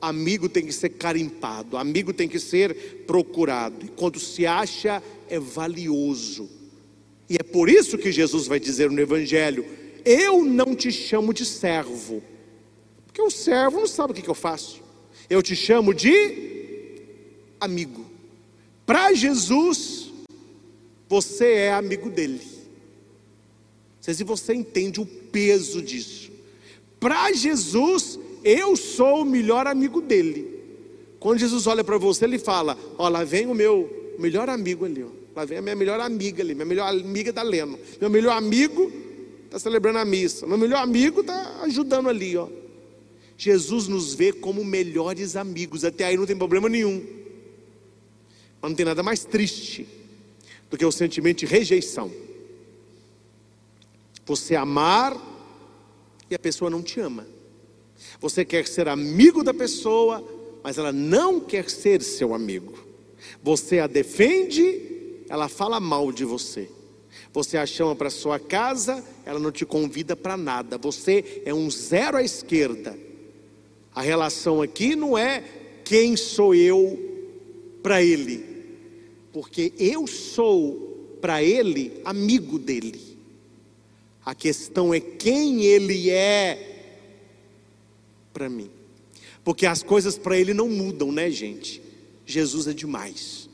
Amigo 0.00 0.48
tem 0.48 0.66
que 0.66 0.72
ser 0.72 0.90
carimpado, 0.90 1.76
amigo 1.76 2.12
tem 2.12 2.28
que 2.28 2.38
ser 2.38 3.04
procurado. 3.06 3.86
E 3.86 3.88
quando 3.88 4.20
se 4.20 4.46
acha, 4.46 5.02
é 5.28 5.38
valioso. 5.38 6.48
E 7.28 7.36
é 7.36 7.42
por 7.42 7.68
isso 7.68 7.98
que 7.98 8.12
Jesus 8.12 8.46
vai 8.46 8.60
dizer 8.60 8.90
no 8.90 9.00
Evangelho: 9.00 9.64
Eu 10.04 10.44
não 10.44 10.74
te 10.74 10.92
chamo 10.92 11.32
de 11.32 11.44
servo, 11.44 12.22
porque 13.06 13.22
o 13.22 13.30
servo 13.30 13.80
não 13.80 13.86
sabe 13.86 14.12
o 14.12 14.14
que 14.14 14.28
eu 14.28 14.34
faço. 14.34 14.82
Eu 15.28 15.42
te 15.42 15.56
chamo 15.56 15.92
de 15.92 16.46
amigo. 17.58 18.06
Para 18.84 19.12
Jesus, 19.12 20.12
você 21.08 21.52
é 21.52 21.72
amigo 21.72 22.10
dele. 22.10 22.40
Não 22.40 24.02
sei 24.02 24.14
se 24.14 24.22
você 24.22 24.54
entende 24.54 25.00
o 25.00 25.06
peso 25.06 25.82
disso. 25.82 26.30
Para 27.00 27.32
Jesus, 27.32 28.18
eu 28.46 28.76
sou 28.76 29.22
o 29.22 29.24
melhor 29.24 29.66
amigo 29.66 30.00
dele. 30.00 30.56
Quando 31.18 31.40
Jesus 31.40 31.66
olha 31.66 31.82
para 31.82 31.98
você, 31.98 32.24
ele 32.24 32.38
fala: 32.38 32.78
Ó, 32.96 33.08
lá 33.08 33.24
vem 33.24 33.46
o 33.46 33.54
meu 33.54 34.14
melhor 34.20 34.48
amigo 34.48 34.84
ali, 34.84 35.02
ó. 35.02 35.08
lá 35.34 35.44
vem 35.44 35.58
a 35.58 35.62
minha 35.62 35.74
melhor 35.74 35.98
amiga 35.98 36.42
ali, 36.42 36.54
minha 36.54 36.64
melhor 36.64 36.88
amiga 36.88 37.32
da 37.32 37.42
Leno. 37.42 37.76
Meu 38.00 38.08
melhor 38.08 38.36
amigo 38.36 38.92
está 39.44 39.58
celebrando 39.58 39.98
a 39.98 40.04
missa. 40.04 40.46
Meu 40.46 40.56
melhor 40.56 40.80
amigo 40.80 41.22
está 41.22 41.62
ajudando 41.62 42.08
ali, 42.08 42.36
ó. 42.36 42.48
Jesus 43.36 43.88
nos 43.88 44.14
vê 44.14 44.32
como 44.32 44.64
melhores 44.64 45.34
amigos. 45.34 45.84
Até 45.84 46.04
aí 46.04 46.16
não 46.16 46.24
tem 46.24 46.36
problema 46.36 46.68
nenhum. 46.68 47.04
Mas 48.62 48.70
não 48.70 48.76
tem 48.76 48.86
nada 48.86 49.02
mais 49.02 49.24
triste 49.24 49.88
do 50.70 50.78
que 50.78 50.84
o 50.84 50.92
sentimento 50.92 51.38
de 51.38 51.46
rejeição. 51.46 52.10
Você 54.24 54.54
amar 54.54 55.16
e 56.30 56.34
a 56.34 56.38
pessoa 56.38 56.70
não 56.70 56.82
te 56.82 57.00
ama. 57.00 57.26
Você 58.20 58.44
quer 58.44 58.66
ser 58.66 58.88
amigo 58.88 59.42
da 59.42 59.54
pessoa, 59.54 60.24
mas 60.62 60.78
ela 60.78 60.92
não 60.92 61.40
quer 61.40 61.68
ser 61.70 62.02
seu 62.02 62.34
amigo. 62.34 62.78
Você 63.42 63.78
a 63.78 63.86
defende, 63.86 65.22
ela 65.28 65.48
fala 65.48 65.80
mal 65.80 66.10
de 66.12 66.24
você. 66.24 66.68
Você 67.32 67.56
a 67.56 67.66
chama 67.66 67.94
para 67.94 68.10
sua 68.10 68.38
casa, 68.38 69.04
ela 69.24 69.38
não 69.38 69.52
te 69.52 69.64
convida 69.66 70.16
para 70.16 70.36
nada. 70.36 70.78
Você 70.78 71.42
é 71.44 71.52
um 71.52 71.70
zero 71.70 72.16
à 72.16 72.22
esquerda. 72.22 72.98
A 73.94 74.00
relação 74.00 74.62
aqui 74.62 74.96
não 74.96 75.16
é 75.16 75.42
quem 75.84 76.16
sou 76.16 76.54
eu 76.54 76.98
para 77.82 78.02
ele 78.02 78.56
porque 79.36 79.74
eu 79.78 80.06
sou 80.06 81.18
para 81.20 81.42
ele 81.42 82.00
amigo 82.06 82.58
dele. 82.58 83.18
A 84.24 84.34
questão 84.34 84.94
é 84.94 84.98
quem 84.98 85.62
ele 85.62 86.08
é 86.08 86.75
para 88.36 88.50
mim. 88.50 88.70
Porque 89.42 89.64
as 89.64 89.82
coisas 89.82 90.18
para 90.18 90.38
ele 90.38 90.52
não 90.52 90.68
mudam, 90.68 91.10
né, 91.10 91.30
gente? 91.30 91.80
Jesus 92.26 92.66
é 92.66 92.74
demais. 92.74 93.48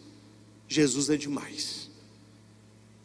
Jesus 0.67 1.09
é 1.09 1.17
demais. 1.17 1.89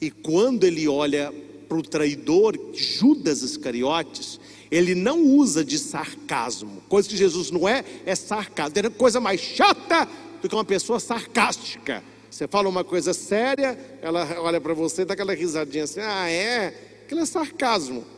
E 0.02 0.10
quando 0.10 0.64
ele 0.64 0.88
olha 0.88 1.32
para 1.70 1.78
o 1.78 1.84
traidor 1.84 2.58
Judas 2.74 3.44
Iscariotes, 3.44 4.40
ele 4.72 4.96
não 4.96 5.22
usa 5.22 5.64
de 5.64 5.78
sarcasmo. 5.78 6.82
Coisa 6.90 7.08
que 7.08 7.16
Jesus 7.16 7.52
não 7.52 7.70
é, 7.70 7.86
é 8.08 8.16
sarcasmo. 8.16 8.72
Tem 8.72 8.90
coisa 8.90 9.20
mais 9.20 9.40
chata 9.40 10.10
do 10.42 10.50
que 10.50 10.56
uma 10.56 10.66
pessoa 10.66 11.00
sarcástica. 11.00 12.04
Você 12.32 12.48
fala 12.48 12.68
uma 12.68 12.84
coisa 12.84 13.14
séria, 13.14 13.78
ela 14.02 14.42
olha 14.42 14.60
para 14.60 14.74
você 14.74 15.04
e 15.04 15.06
dá 15.06 15.14
aquela 15.14 15.36
risadinha 15.36 15.84
assim: 15.84 16.00
ah, 16.00 16.28
é? 16.28 17.02
Aquilo 17.06 17.22
é 17.22 17.26
sarcasmo. 17.26 18.17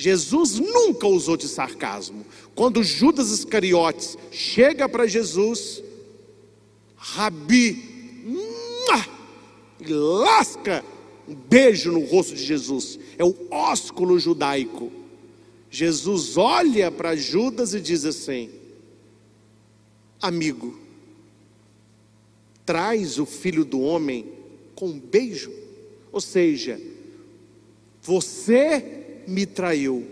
Jesus 0.00 0.58
nunca 0.58 1.06
usou 1.06 1.36
de 1.36 1.46
sarcasmo. 1.46 2.24
Quando 2.54 2.82
Judas 2.82 3.30
Iscariotes 3.30 4.16
chega 4.32 4.88
para 4.88 5.06
Jesus, 5.06 5.82
Rabi, 6.96 7.90
e 9.78 9.92
lasca 9.92 10.82
um 11.28 11.34
beijo 11.34 11.92
no 11.92 12.00
rosto 12.00 12.34
de 12.34 12.42
Jesus. 12.42 12.98
É 13.18 13.24
o 13.26 13.36
ósculo 13.50 14.18
judaico. 14.18 14.90
Jesus 15.70 16.38
olha 16.38 16.90
para 16.90 17.14
Judas 17.14 17.74
e 17.74 17.80
diz 17.80 18.06
assim: 18.06 18.48
Amigo, 20.18 20.80
traz 22.64 23.18
o 23.18 23.26
filho 23.26 23.66
do 23.66 23.82
homem 23.82 24.32
com 24.74 24.86
um 24.86 24.98
beijo. 24.98 25.52
Ou 26.10 26.22
seja, 26.22 26.80
você 28.00 28.99
me 29.26 29.46
traiu, 29.46 30.06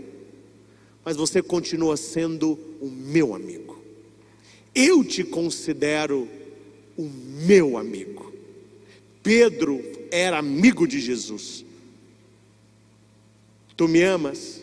mas 1.04 1.16
você 1.16 1.42
continua 1.42 1.96
sendo 1.96 2.58
o 2.80 2.88
meu 2.88 3.34
amigo. 3.34 3.78
Eu 4.74 5.02
te 5.04 5.24
considero 5.24 6.28
o 6.96 7.04
meu 7.04 7.76
amigo. 7.76 8.32
Pedro 9.22 9.82
era 10.10 10.38
amigo 10.38 10.86
de 10.86 11.00
Jesus. 11.00 11.64
Tu 13.76 13.86
me 13.86 14.02
amas? 14.02 14.60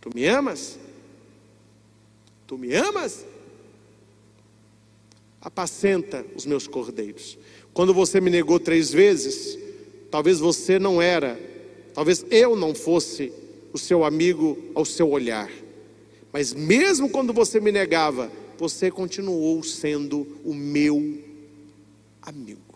Tu 0.00 0.10
me 0.14 0.26
amas? 0.26 0.78
Tu 2.46 2.58
me 2.58 2.74
amas? 2.74 3.24
Apacenta 5.40 6.26
os 6.34 6.44
meus 6.44 6.66
cordeiros. 6.66 7.38
Quando 7.72 7.94
você 7.94 8.20
me 8.20 8.30
negou 8.30 8.58
três 8.58 8.90
vezes, 8.90 9.58
talvez 10.10 10.40
você 10.40 10.78
não 10.78 11.00
era, 11.00 11.38
talvez 12.00 12.24
eu 12.30 12.56
não 12.56 12.74
fosse 12.74 13.30
o 13.74 13.78
seu 13.78 14.04
amigo 14.04 14.56
ao 14.74 14.86
seu 14.86 15.10
olhar. 15.10 15.50
Mas 16.32 16.54
mesmo 16.54 17.10
quando 17.10 17.30
você 17.30 17.60
me 17.60 17.70
negava, 17.70 18.32
você 18.56 18.90
continuou 18.90 19.62
sendo 19.62 20.26
o 20.42 20.54
meu 20.54 21.22
amigo. 22.22 22.74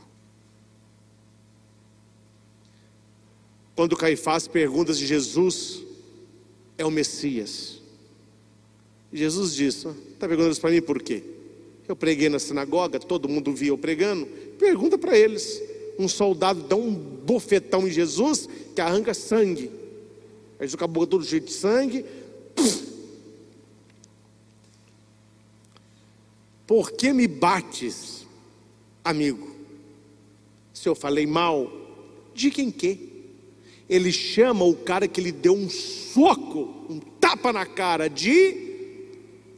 Quando 3.75 3.97
Caifás 3.97 4.47
pergunta 4.47 4.93
se 4.93 5.07
Jesus 5.07 5.83
é 6.77 6.85
o 6.85 6.91
Messias, 6.91 7.81
Jesus 9.11 9.55
disse: 9.55 9.89
Está 10.13 10.29
perguntando 10.29 10.53
isso 10.53 10.61
para 10.61 10.71
mim 10.71 10.83
por 10.83 11.03
quê? 11.03 11.23
Eu 11.89 11.97
preguei 11.97 12.29
na 12.29 12.39
sinagoga, 12.39 13.01
todo 13.01 13.27
mundo 13.27 13.55
via 13.55 13.71
eu 13.71 13.79
pregando. 13.79 14.27
Pergunta 14.59 14.99
para 14.99 15.17
eles. 15.17 15.63
Um 15.99 16.09
soldado 16.09 16.63
dá 16.63 16.77
um 16.77 16.93
bofetão 16.93 17.87
em 17.87 17.91
Jesus 17.91 18.49
que 18.75 18.81
arranca 18.81 19.15
sangue. 19.15 19.71
Aí 20.59 20.67
Jesus 20.67 20.75
acabou 20.75 21.07
todo 21.07 21.25
cheio 21.25 21.41
de 21.41 21.53
sangue. 21.53 22.05
Por 26.67 26.93
que 26.93 27.13
me 27.13 27.27
bates, 27.27 28.27
amigo? 29.05 29.55
Se 30.73 30.89
eu 30.89 30.95
falei 30.95 31.27
mal, 31.27 31.71
de 32.35 32.51
quem 32.51 32.71
que? 32.71 33.13
Ele 33.89 34.11
chama 34.11 34.65
o 34.65 34.75
cara 34.75 35.07
que 35.07 35.21
lhe 35.21 35.31
deu 35.31 35.55
um 35.55 35.69
soco, 35.69 36.87
um 36.89 36.99
tapa 37.21 37.53
na 37.53 37.67
cara 37.67 38.09
de 38.09 38.65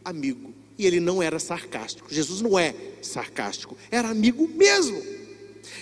amigo. 0.04 0.52
E 0.78 0.86
ele 0.86 1.00
não 1.00 1.22
era 1.22 1.38
sarcástico. 1.38 2.12
Jesus 2.12 2.40
não 2.42 2.58
é 2.58 2.74
sarcástico, 3.00 3.76
era 3.90 4.08
amigo 4.08 4.48
mesmo. 4.48 5.15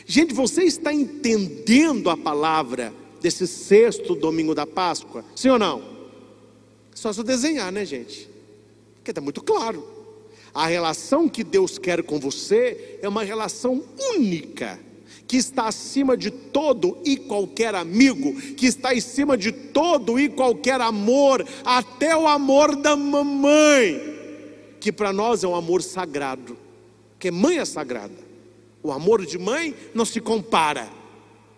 Gente, 0.07 0.35
você 0.35 0.65
está 0.65 0.93
entendendo 0.93 2.11
a 2.11 2.17
palavra 2.17 2.93
desse 3.21 3.47
sexto 3.47 4.15
domingo 4.15 4.55
da 4.55 4.67
Páscoa? 4.67 5.25
Sim 5.35 5.51
ou 5.51 5.59
não? 5.59 5.83
Só 6.95 7.13
se 7.13 7.23
desenhar, 7.23 7.73
né, 7.73 7.85
gente? 7.85 8.29
Porque 8.97 9.11
está 9.11 9.21
muito 9.21 9.43
claro. 9.43 9.87
A 10.53 10.67
relação 10.67 11.29
que 11.29 11.43
Deus 11.43 11.79
quer 11.79 12.03
com 12.03 12.19
você 12.19 12.99
é 13.03 13.09
uma 13.09 13.25
relação 13.25 13.83
única, 14.15 14.79
que 15.27 15.37
está 15.37 15.67
acima 15.67 16.17
de 16.17 16.31
todo 16.31 16.99
e 17.05 17.17
qualquer 17.17 17.75
amigo, 17.75 18.35
que 18.53 18.67
está 18.67 18.93
acima 18.93 19.37
de 19.37 19.51
todo 19.51 20.19
e 20.19 20.29
qualquer 20.29 20.81
amor, 20.81 21.45
até 21.65 22.17
o 22.17 22.29
amor 22.29 22.77
da 22.77 22.95
mamãe 22.95 24.15
que 24.85 24.93
para 24.93 25.15
nós 25.15 25.43
é 25.43 25.49
um 25.49 25.55
amor 25.55 25.83
sagrado, 25.83 26.59
que 27.19 27.31
mãe 27.31 27.57
é 27.57 27.65
sagrada. 27.65 28.13
O 28.85 28.93
amor 28.93 29.25
de 29.25 29.39
mãe 29.39 29.75
não 29.95 30.05
se 30.05 30.21
compara, 30.21 30.93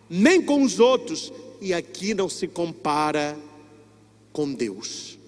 nem 0.09 0.41
com 0.41 0.63
os 0.63 0.79
outros, 0.79 1.33
e 1.61 1.75
aqui 1.75 2.15
não 2.15 2.29
se 2.29 2.47
compara 2.47 3.37
com 4.33 4.53
Deus. 4.53 5.19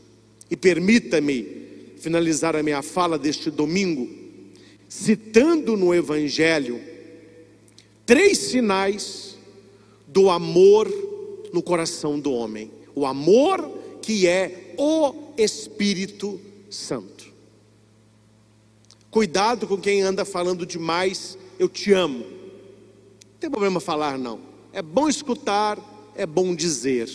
E 0.48 0.56
permita-me 0.56 1.66
finalizar 1.98 2.54
a 2.54 2.62
minha 2.62 2.82
fala 2.82 3.18
deste 3.18 3.50
domingo, 3.50 4.08
citando 4.88 5.76
no 5.76 5.92
Evangelho 5.92 6.80
três 8.06 8.38
sinais 8.38 9.36
do 10.06 10.30
amor 10.30 10.88
no 11.52 11.60
coração 11.60 12.20
do 12.20 12.32
homem: 12.32 12.70
o 12.94 13.04
amor 13.04 13.76
que 14.00 14.28
é 14.28 14.74
o 14.78 15.32
Espírito 15.36 16.40
Santo. 16.70 17.26
Cuidado 19.10 19.66
com 19.66 19.76
quem 19.76 20.00
anda 20.00 20.24
falando 20.24 20.64
demais, 20.64 21.36
eu 21.58 21.68
te 21.68 21.92
amo. 21.92 22.20
Não 22.20 23.38
tem 23.40 23.50
problema 23.50 23.80
falar, 23.80 24.18
não. 24.18 24.40
É 24.72 24.82
bom 24.82 25.08
escutar, 25.08 25.78
é 26.14 26.26
bom 26.26 26.54
dizer. 26.54 27.08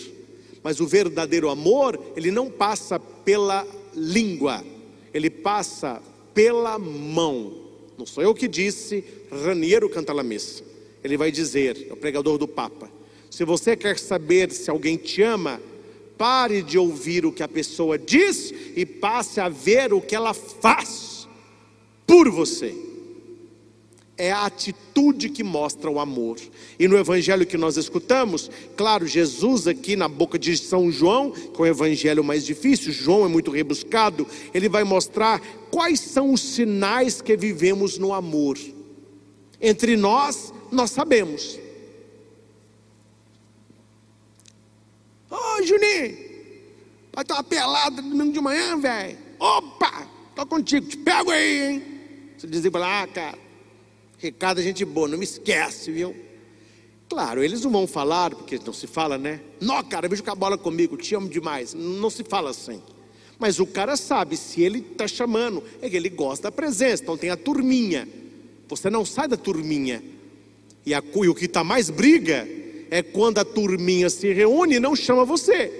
Mas 0.62 0.80
o 0.80 0.86
verdadeiro 0.86 1.48
amor, 1.50 2.00
ele 2.16 2.30
não 2.30 2.50
passa 2.50 2.98
pela 2.98 3.66
língua, 3.94 4.64
ele 5.12 5.30
passa 5.30 6.00
pela 6.32 6.78
mão. 6.78 7.52
Não 7.96 8.06
sou 8.06 8.22
eu 8.22 8.34
que 8.34 8.48
disse, 8.48 9.04
Raniero 9.30 9.88
Cantalamessa. 9.88 10.64
Ele 11.02 11.16
vai 11.16 11.30
dizer, 11.30 11.86
é 11.88 11.92
o 11.92 11.96
pregador 11.96 12.38
do 12.38 12.48
Papa. 12.48 12.90
Se 13.30 13.44
você 13.44 13.76
quer 13.76 13.98
saber 13.98 14.50
se 14.50 14.70
alguém 14.70 14.96
te 14.96 15.22
ama, 15.22 15.60
pare 16.16 16.62
de 16.62 16.78
ouvir 16.78 17.26
o 17.26 17.32
que 17.32 17.42
a 17.42 17.48
pessoa 17.48 17.98
diz 17.98 18.52
e 18.74 18.86
passe 18.86 19.40
a 19.40 19.48
ver 19.48 19.92
o 19.92 20.00
que 20.00 20.14
ela 20.14 20.32
faz 20.32 21.28
por 22.06 22.30
você. 22.30 22.74
É 24.16 24.30
a 24.30 24.46
atitude 24.46 25.28
que 25.28 25.42
mostra 25.42 25.90
o 25.90 25.98
amor. 25.98 26.38
E 26.78 26.86
no 26.86 26.96
evangelho 26.96 27.44
que 27.44 27.56
nós 27.56 27.76
escutamos, 27.76 28.48
claro, 28.76 29.06
Jesus 29.06 29.66
aqui 29.66 29.96
na 29.96 30.06
boca 30.06 30.38
de 30.38 30.56
São 30.56 30.90
João, 30.90 31.32
que 31.32 31.60
é 31.60 31.64
o 31.64 31.66
evangelho 31.66 32.22
mais 32.22 32.46
difícil, 32.46 32.92
João 32.92 33.24
é 33.24 33.28
muito 33.28 33.50
rebuscado, 33.50 34.26
ele 34.52 34.68
vai 34.68 34.84
mostrar 34.84 35.40
quais 35.70 35.98
são 35.98 36.32
os 36.32 36.40
sinais 36.40 37.20
que 37.20 37.36
vivemos 37.36 37.98
no 37.98 38.14
amor. 38.14 38.56
Entre 39.60 39.96
nós, 39.96 40.52
nós 40.70 40.92
sabemos. 40.92 41.58
Ô 45.30 45.36
oh, 45.36 45.62
Juninho, 45.64 46.16
vai 47.12 47.22
estar 47.22 47.34
uma 47.34 47.42
pelada 47.42 48.00
domingo 48.00 48.32
de 48.32 48.40
manhã, 48.40 48.78
velho. 48.78 49.18
Opa, 49.40 50.06
tô 50.36 50.46
contigo, 50.46 50.86
te 50.86 50.96
pego 50.96 51.32
aí, 51.32 51.72
hein? 51.72 51.82
Você 52.38 52.46
dizia 52.46 52.70
ah, 52.74 53.06
cara, 53.06 53.38
recado 54.24 54.58
a 54.58 54.62
gente 54.62 54.84
boa, 54.84 55.06
não 55.06 55.18
me 55.18 55.24
esquece, 55.24 55.92
viu? 55.92 56.14
Claro, 57.08 57.44
eles 57.44 57.62
não 57.62 57.70
vão 57.70 57.86
falar, 57.86 58.30
porque 58.30 58.58
não 58.64 58.72
se 58.72 58.86
fala, 58.86 59.18
né? 59.18 59.40
Não, 59.60 59.82
cara, 59.84 60.08
veja 60.08 60.22
com 60.22 60.30
a 60.30 60.34
bola 60.34 60.56
comigo, 60.56 60.96
te 60.96 61.14
amo 61.14 61.28
demais. 61.28 61.74
Não 61.74 62.08
se 62.08 62.24
fala 62.24 62.50
assim. 62.50 62.82
Mas 63.38 63.60
o 63.60 63.66
cara 63.66 63.96
sabe, 63.96 64.36
se 64.36 64.62
ele 64.62 64.78
está 64.78 65.06
chamando, 65.06 65.62
é 65.82 65.90
que 65.90 65.96
ele 65.96 66.08
gosta 66.08 66.44
da 66.44 66.52
presença, 66.52 67.02
então 67.02 67.16
tem 67.16 67.30
a 67.30 67.36
turminha. 67.36 68.08
Você 68.68 68.88
não 68.88 69.04
sai 69.04 69.28
da 69.28 69.36
turminha. 69.36 70.02
E, 70.86 70.94
a, 70.94 71.02
e 71.02 71.28
o 71.28 71.34
que 71.34 71.44
está 71.44 71.62
mais 71.62 71.90
briga 71.90 72.48
é 72.90 73.02
quando 73.02 73.38
a 73.38 73.44
turminha 73.44 74.08
se 74.08 74.32
reúne 74.32 74.76
e 74.76 74.80
não 74.80 74.96
chama 74.96 75.24
você. 75.24 75.70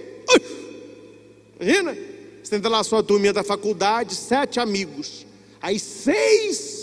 Imagina? 1.59 1.97
Você 2.43 2.57
entra 2.57 2.69
lá 2.69 2.81
a 2.81 2.85
sua 2.85 3.03
turminha 3.03 3.33
da 3.33 3.43
faculdade, 3.43 4.15
sete 4.15 4.61
amigos. 4.61 5.27
Aí 5.63 5.79
seis 5.79 6.74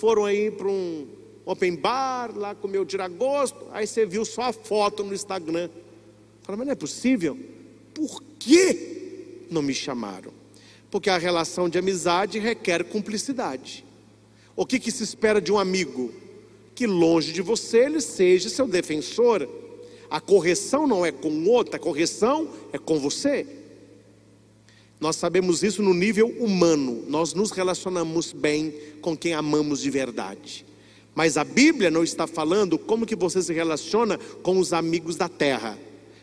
foram 0.00 0.24
aí 0.24 0.50
para 0.50 0.66
um 0.66 1.06
open 1.44 1.76
bar, 1.76 2.32
lá 2.34 2.54
comer 2.54 2.78
o 2.78 2.86
tiragosto. 2.86 3.66
Aí 3.70 3.86
você 3.86 4.06
viu 4.06 4.24
só 4.24 4.44
a 4.44 4.52
foto 4.52 5.04
no 5.04 5.12
Instagram. 5.12 5.68
Fala, 6.40 6.56
mas 6.56 6.66
não 6.66 6.72
é 6.72 6.76
possível? 6.76 7.38
Por 7.92 8.22
que 8.38 9.46
não 9.50 9.60
me 9.60 9.74
chamaram? 9.74 10.32
Porque 10.90 11.10
a 11.10 11.18
relação 11.18 11.68
de 11.68 11.78
amizade 11.78 12.38
requer 12.38 12.84
cumplicidade. 12.84 13.84
O 14.56 14.64
que, 14.64 14.80
que 14.80 14.90
se 14.90 15.04
espera 15.04 15.38
de 15.38 15.52
um 15.52 15.58
amigo? 15.58 16.10
Que 16.74 16.86
longe 16.86 17.30
de 17.30 17.42
você 17.42 17.84
ele 17.84 18.00
seja 18.00 18.48
seu 18.48 18.66
defensor. 18.66 19.46
A 20.08 20.18
correção 20.18 20.86
não 20.86 21.04
é 21.04 21.12
com 21.12 21.44
outra, 21.46 21.76
a 21.76 21.78
correção 21.78 22.48
é 22.72 22.78
com 22.78 22.98
você. 22.98 23.46
Nós 25.00 25.16
sabemos 25.16 25.62
isso 25.62 25.82
no 25.82 25.94
nível 25.94 26.28
humano, 26.28 27.02
nós 27.08 27.32
nos 27.32 27.50
relacionamos 27.50 28.32
bem 28.32 28.74
com 29.00 29.16
quem 29.16 29.32
amamos 29.32 29.80
de 29.80 29.88
verdade. 29.88 30.66
Mas 31.14 31.38
a 31.38 31.44
Bíblia 31.44 31.90
não 31.90 32.04
está 32.04 32.26
falando 32.26 32.78
como 32.78 33.06
que 33.06 33.16
você 33.16 33.42
se 33.42 33.52
relaciona 33.52 34.18
com 34.42 34.58
os 34.58 34.74
amigos 34.74 35.16
da 35.16 35.28
terra. 35.28 35.78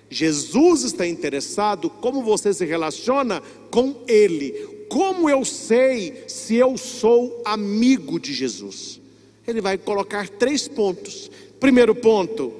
Jesus 0.09 0.83
está 0.83 1.07
interessado 1.07 1.89
como 1.89 2.23
você 2.23 2.53
se 2.53 2.65
relaciona 2.65 3.41
com 3.71 4.03
ele. 4.07 4.85
Como 4.87 5.29
eu 5.29 5.43
sei 5.43 6.23
se 6.27 6.55
eu 6.55 6.77
sou 6.77 7.41
amigo 7.43 8.19
de 8.19 8.33
Jesus? 8.33 9.01
Ele 9.45 9.59
vai 9.59 9.77
colocar 9.77 10.29
três 10.29 10.67
pontos. 10.67 11.29
Primeiro 11.59 11.95
ponto: 11.95 12.53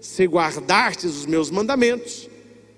se 0.00 0.24
guardastes 0.26 1.14
os 1.14 1.26
meus 1.26 1.50
mandamentos, 1.50 2.28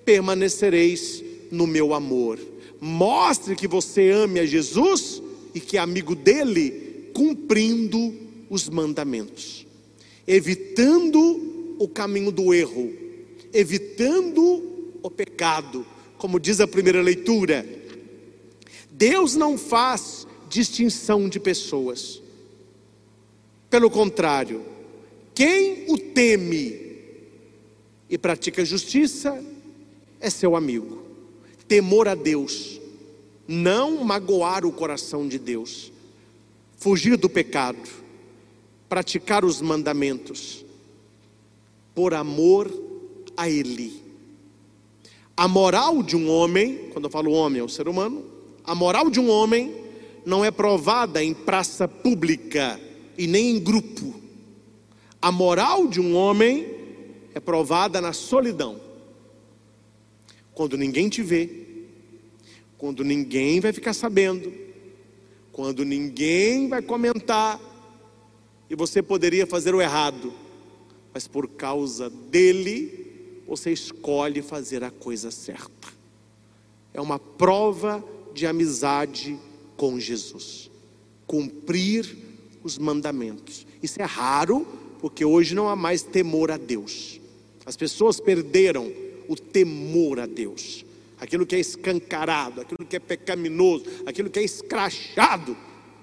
permanecereis 0.04 1.22
no 1.50 1.66
meu 1.66 1.94
amor. 1.94 2.38
Mostre 2.86 3.56
que 3.56 3.66
você 3.66 4.10
ame 4.10 4.38
a 4.38 4.44
Jesus 4.44 5.22
e 5.54 5.58
que 5.58 5.78
é 5.78 5.80
amigo 5.80 6.14
dele, 6.14 7.08
cumprindo 7.14 8.14
os 8.50 8.68
mandamentos, 8.68 9.66
evitando 10.26 11.76
o 11.78 11.88
caminho 11.88 12.30
do 12.30 12.52
erro, 12.52 12.92
evitando 13.54 14.98
o 15.02 15.10
pecado, 15.10 15.86
como 16.18 16.38
diz 16.38 16.60
a 16.60 16.66
primeira 16.66 17.00
leitura. 17.00 17.66
Deus 18.90 19.34
não 19.34 19.56
faz 19.56 20.26
distinção 20.50 21.26
de 21.26 21.40
pessoas. 21.40 22.20
Pelo 23.70 23.88
contrário, 23.88 24.62
quem 25.34 25.86
o 25.88 25.96
teme 25.96 26.98
e 28.10 28.18
pratica 28.18 28.62
justiça 28.62 29.42
é 30.20 30.28
seu 30.28 30.54
amigo. 30.54 31.02
Temor 31.66 32.08
a 32.08 32.14
Deus, 32.14 32.80
não 33.46 34.04
magoar 34.04 34.64
o 34.64 34.72
coração 34.72 35.26
de 35.26 35.38
Deus, 35.38 35.92
fugir 36.76 37.16
do 37.16 37.28
pecado, 37.28 37.88
praticar 38.88 39.44
os 39.44 39.60
mandamentos, 39.60 40.64
por 41.94 42.14
amor 42.14 42.70
a 43.36 43.48
Ele. 43.48 44.02
A 45.36 45.48
moral 45.48 46.02
de 46.02 46.16
um 46.16 46.30
homem, 46.30 46.90
quando 46.92 47.06
eu 47.06 47.10
falo 47.10 47.32
homem, 47.32 47.60
é 47.60 47.64
o 47.64 47.68
ser 47.68 47.88
humano, 47.88 48.24
a 48.64 48.74
moral 48.74 49.10
de 49.10 49.18
um 49.18 49.28
homem 49.28 49.74
não 50.24 50.44
é 50.44 50.50
provada 50.50 51.22
em 51.22 51.34
praça 51.34 51.86
pública 51.86 52.80
e 53.16 53.26
nem 53.26 53.56
em 53.56 53.60
grupo. 53.60 54.14
A 55.20 55.32
moral 55.32 55.86
de 55.86 56.00
um 56.00 56.14
homem 56.14 56.66
é 57.34 57.40
provada 57.40 58.00
na 58.00 58.12
solidão. 58.12 58.80
Quando 60.54 60.76
ninguém 60.76 61.08
te 61.08 61.22
vê, 61.22 61.50
quando 62.78 63.02
ninguém 63.02 63.60
vai 63.60 63.72
ficar 63.72 63.92
sabendo, 63.92 64.52
quando 65.50 65.84
ninguém 65.84 66.68
vai 66.68 66.82
comentar, 66.82 67.60
e 68.68 68.74
você 68.74 69.02
poderia 69.02 69.46
fazer 69.46 69.74
o 69.74 69.80
errado, 69.80 70.32
mas 71.12 71.26
por 71.28 71.48
causa 71.48 72.08
dele, 72.08 73.42
você 73.46 73.72
escolhe 73.72 74.42
fazer 74.42 74.82
a 74.82 74.90
coisa 74.90 75.30
certa. 75.30 75.88
É 76.92 77.00
uma 77.00 77.18
prova 77.18 78.04
de 78.32 78.46
amizade 78.46 79.38
com 79.76 79.98
Jesus. 79.98 80.70
Cumprir 81.26 82.16
os 82.62 82.78
mandamentos. 82.78 83.66
Isso 83.82 84.00
é 84.00 84.04
raro, 84.04 84.66
porque 85.00 85.24
hoje 85.24 85.54
não 85.54 85.68
há 85.68 85.76
mais 85.76 86.02
temor 86.02 86.50
a 86.50 86.56
Deus. 86.56 87.20
As 87.66 87.76
pessoas 87.76 88.18
perderam 88.20 89.03
o 89.28 89.36
temor 89.36 90.20
a 90.20 90.26
Deus. 90.26 90.84
Aquilo 91.18 91.46
que 91.46 91.54
é 91.54 91.60
escancarado, 91.60 92.60
aquilo 92.60 92.86
que 92.86 92.96
é 92.96 92.98
pecaminoso, 92.98 93.84
aquilo 94.04 94.28
que 94.30 94.38
é 94.38 94.42
escrachado, 94.42 95.56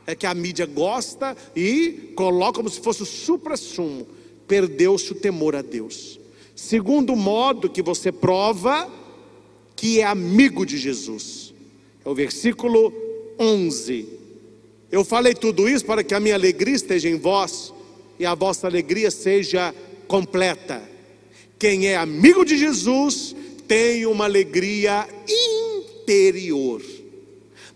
é 0.08 0.16
que 0.16 0.26
a 0.26 0.34
mídia 0.34 0.66
gosta 0.66 1.36
e 1.56 2.12
coloca 2.16 2.58
como 2.58 2.70
se 2.70 2.80
fosse 2.80 3.04
o 3.04 3.06
supra-sumo. 3.06 4.08
Perdeu-se 4.48 5.12
o 5.12 5.16
temor 5.16 5.56
a 5.56 5.62
Deus. 5.62 6.20
Segundo 6.56 7.16
modo 7.16 7.70
que 7.70 7.82
você 7.82 8.12
prova 8.12 8.90
que 9.76 10.00
é 10.00 10.04
amigo 10.04 10.66
de 10.66 10.78
Jesus, 10.78 11.54
é 12.04 12.10
o 12.10 12.16
versículo 12.16 12.94
11 13.40 14.22
eu 14.92 15.06
falei 15.06 15.34
tudo 15.34 15.70
isso 15.70 15.86
para 15.86 16.04
que 16.04 16.14
a 16.14 16.20
minha 16.20 16.36
alegria 16.36 16.76
esteja 16.76 17.08
em 17.08 17.18
vós 17.18 17.74
e 18.20 18.26
a 18.26 18.36
vossa 18.36 18.68
alegria 18.68 19.10
seja 19.10 19.74
completa. 20.06 20.82
Quem 21.62 21.86
é 21.86 21.96
amigo 21.96 22.44
de 22.44 22.58
Jesus 22.58 23.36
tem 23.68 24.08
uma 24.08 24.26
alegria 24.26 25.08
interior. 25.30 26.82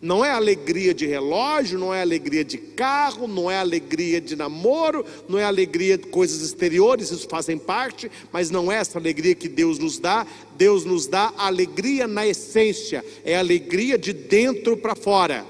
Não 0.02 0.26
é 0.26 0.32
alegria 0.32 0.92
de 0.92 1.06
relógio, 1.06 1.78
não 1.78 1.94
é 1.94 2.02
alegria 2.02 2.44
de 2.44 2.58
carro, 2.58 3.28
não 3.28 3.50
é 3.50 3.60
alegria 3.60 4.20
de 4.20 4.36
namoro, 4.36 5.06
não 5.30 5.38
é 5.38 5.44
alegria 5.44 6.00
de 6.00 6.08
coisas 6.08 6.42
exteriores, 6.42 7.12
isso 7.12 7.30
fazem 7.30 7.60
parte, 7.60 8.10
mas 8.32 8.50
não 8.50 8.72
é 8.72 8.78
essa 8.78 8.98
alegria 8.98 9.36
que 9.36 9.48
Deus 9.48 9.78
nos 9.78 10.00
dá. 10.00 10.26
Deus 10.58 10.84
nos 10.84 11.06
dá 11.06 11.32
alegria 11.38 12.08
na 12.08 12.26
essência, 12.26 13.06
é 13.24 13.38
alegria 13.38 14.00
de 14.00 14.14
dentro 14.14 14.76
para 14.76 14.96
fora. 14.96 15.46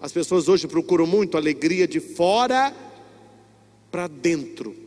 As 0.00 0.12
pessoas 0.12 0.48
hoje 0.48 0.68
procuram 0.68 1.04
muito 1.04 1.36
alegria 1.36 1.88
de 1.88 1.98
fora 1.98 2.72
para 3.90 4.06
dentro. 4.06 4.85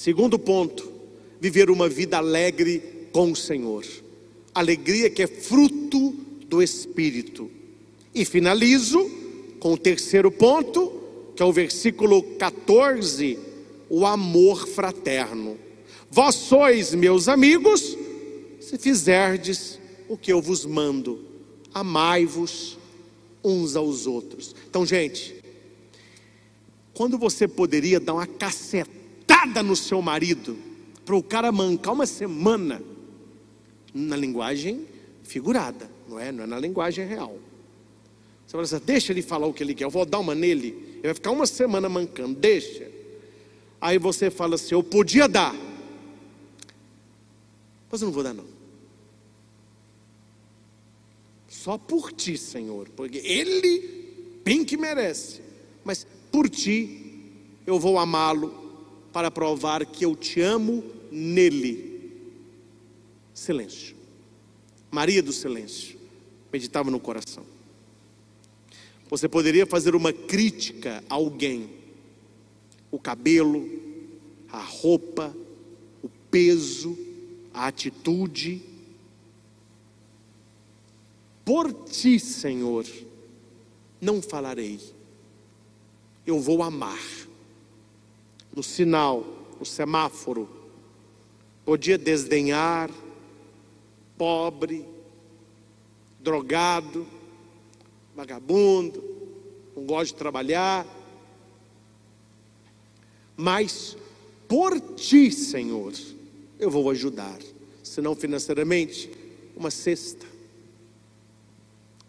Segundo 0.00 0.38
ponto, 0.38 0.90
viver 1.38 1.68
uma 1.68 1.86
vida 1.86 2.16
alegre 2.16 3.10
com 3.12 3.32
o 3.32 3.36
Senhor. 3.36 3.84
Alegria 4.54 5.10
que 5.10 5.22
é 5.22 5.26
fruto 5.26 6.16
do 6.46 6.62
Espírito. 6.62 7.50
E 8.14 8.24
finalizo 8.24 8.98
com 9.60 9.74
o 9.74 9.76
terceiro 9.76 10.30
ponto, 10.30 10.90
que 11.36 11.42
é 11.42 11.44
o 11.44 11.52
versículo 11.52 12.22
14, 12.38 13.38
o 13.90 14.06
amor 14.06 14.66
fraterno. 14.66 15.58
Vós 16.10 16.34
sois 16.34 16.94
meus 16.94 17.28
amigos, 17.28 17.94
se 18.58 18.78
fizerdes 18.78 19.78
o 20.08 20.16
que 20.16 20.32
eu 20.32 20.40
vos 20.40 20.64
mando. 20.64 21.26
Amai-vos 21.74 22.78
uns 23.44 23.76
aos 23.76 24.06
outros. 24.06 24.56
Então, 24.66 24.86
gente, 24.86 25.44
quando 26.94 27.18
você 27.18 27.46
poderia 27.46 28.00
dar 28.00 28.14
uma 28.14 28.26
cacetada 29.30 29.62
no 29.62 29.76
seu 29.76 30.02
marido, 30.02 30.58
para 31.04 31.16
o 31.16 31.22
cara 31.22 31.52
mancar 31.52 31.94
uma 31.94 32.06
semana, 32.06 32.82
na 33.94 34.16
linguagem 34.16 34.86
figurada, 35.22 35.90
não 36.08 36.18
é? 36.18 36.32
Não 36.32 36.44
é 36.44 36.46
na 36.46 36.58
linguagem 36.58 37.06
real. 37.06 37.38
Você 38.46 38.52
fala 38.52 38.64
assim, 38.64 38.80
deixa 38.84 39.12
ele 39.12 39.22
falar 39.22 39.46
o 39.46 39.52
que 39.52 39.62
ele 39.62 39.74
quer, 39.74 39.84
eu 39.84 39.90
vou 39.90 40.04
dar 40.04 40.18
uma 40.18 40.34
nele, 40.34 40.68
ele 40.96 41.02
vai 41.04 41.14
ficar 41.14 41.30
uma 41.30 41.46
semana 41.46 41.88
mancando, 41.88 42.34
deixa. 42.38 42.90
Aí 43.80 43.98
você 43.98 44.30
fala 44.30 44.56
assim, 44.56 44.74
eu 44.74 44.82
podia 44.82 45.28
dar, 45.28 45.54
mas 47.90 48.02
eu 48.02 48.06
não 48.06 48.12
vou 48.12 48.22
dar 48.22 48.34
não. 48.34 48.44
Só 51.48 51.76
por 51.76 52.12
ti, 52.12 52.38
Senhor, 52.38 52.88
porque 52.90 53.18
Ele 53.18 54.40
bem 54.44 54.64
que 54.64 54.76
merece, 54.76 55.40
mas 55.84 56.06
por 56.30 56.48
ti 56.48 57.22
eu 57.66 57.78
vou 57.78 57.98
amá-lo 57.98 58.59
para 59.12 59.30
provar 59.30 59.84
que 59.84 60.04
eu 60.04 60.14
te 60.14 60.40
amo 60.40 60.84
nele. 61.10 62.12
Silêncio. 63.34 63.96
Maria 64.90 65.22
do 65.22 65.32
silêncio 65.32 65.98
meditava 66.52 66.90
no 66.90 67.00
coração. 67.00 67.44
Você 69.08 69.28
poderia 69.28 69.66
fazer 69.66 69.94
uma 69.94 70.12
crítica 70.12 71.02
a 71.08 71.14
alguém, 71.14 71.70
o 72.90 72.98
cabelo, 72.98 73.68
a 74.48 74.62
roupa, 74.62 75.34
o 76.02 76.08
peso, 76.30 76.96
a 77.52 77.66
atitude, 77.66 78.62
por 81.44 81.72
ti, 81.72 82.20
Senhor, 82.20 82.86
não 84.00 84.22
falarei, 84.22 84.78
eu 86.24 86.38
vou 86.38 86.62
amar. 86.62 87.00
No 88.54 88.62
sinal, 88.62 89.24
no 89.58 89.64
semáforo, 89.64 90.48
podia 91.64 91.96
desdenhar, 91.96 92.90
pobre, 94.18 94.86
drogado, 96.18 97.06
vagabundo, 98.14 99.02
não 99.76 99.84
gosta 99.84 100.06
de 100.06 100.14
trabalhar, 100.14 100.86
mas 103.36 103.96
por 104.48 104.80
ti, 104.96 105.30
Senhor, 105.30 105.92
eu 106.58 106.70
vou 106.70 106.90
ajudar, 106.90 107.38
se 107.82 108.00
não 108.00 108.14
financeiramente, 108.14 109.10
uma 109.56 109.70
cesta 109.70 110.30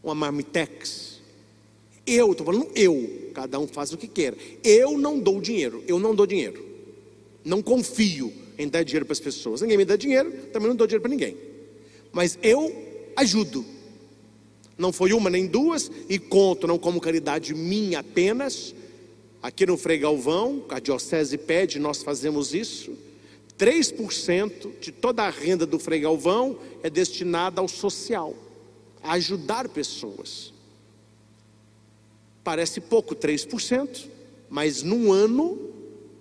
uma 0.03 0.15
marmitex. 0.15 1.10
Eu, 2.05 2.31
estou 2.31 2.45
falando 2.45 2.69
eu, 2.75 3.29
cada 3.33 3.59
um 3.59 3.67
faz 3.67 3.93
o 3.93 3.97
que 3.97 4.07
quer. 4.07 4.35
Eu 4.63 4.97
não 4.97 5.19
dou 5.19 5.39
dinheiro, 5.39 5.83
eu 5.87 5.99
não 5.99 6.15
dou 6.15 6.25
dinheiro. 6.25 6.65
Não 7.43 7.61
confio 7.61 8.31
em 8.57 8.67
dar 8.67 8.83
dinheiro 8.83 9.05
para 9.05 9.13
as 9.13 9.19
pessoas. 9.19 9.61
Ninguém 9.61 9.77
me 9.77 9.85
dá 9.85 9.95
dinheiro, 9.95 10.31
também 10.51 10.69
não 10.69 10.75
dou 10.75 10.87
dinheiro 10.87 11.01
para 11.01 11.11
ninguém. 11.11 11.37
Mas 12.11 12.37
eu 12.41 12.73
ajudo. 13.15 13.65
Não 14.77 14.91
foi 14.91 15.13
uma 15.13 15.29
nem 15.29 15.45
duas, 15.45 15.91
e 16.09 16.17
conto 16.17 16.65
não 16.65 16.77
como 16.77 16.99
caridade 16.99 17.53
minha 17.53 17.99
apenas. 17.99 18.73
Aqui 19.41 19.65
no 19.65 19.77
Frei 19.77 19.97
Galvão, 19.97 20.65
a 20.69 20.79
Diocese 20.79 21.37
pede, 21.37 21.79
nós 21.79 22.03
fazemos 22.03 22.53
isso. 22.53 22.91
3% 23.57 24.79
de 24.79 24.91
toda 24.91 25.23
a 25.23 25.29
renda 25.29 25.67
do 25.67 25.77
Frei 25.77 25.99
Galvão 25.99 26.57
é 26.81 26.89
destinada 26.89 27.61
ao 27.61 27.67
social, 27.67 28.35
a 29.03 29.13
ajudar 29.13 29.69
pessoas. 29.69 30.51
Parece 32.43 32.81
pouco, 32.81 33.15
3%, 33.15 34.07
mas 34.49 34.81
num 34.81 35.11
ano 35.11 35.69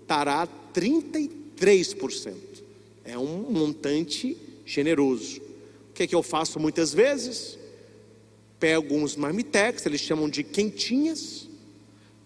estará 0.03 0.47
33%. 0.75 2.35
É 3.05 3.19
um 3.19 3.51
montante 3.51 4.37
generoso. 4.65 5.41
O 5.91 5.93
que 5.95 6.03
é 6.05 6.07
que 6.07 6.15
eu 6.15 6.23
faço 6.23 6.61
muitas 6.61 6.93
vezes? 6.93 7.59
Pego 8.59 8.95
uns 8.95 9.17
marmitex, 9.17 9.85
eles 9.87 10.01
chamam 10.01 10.29
de 10.29 10.43
quentinhas, 10.43 11.49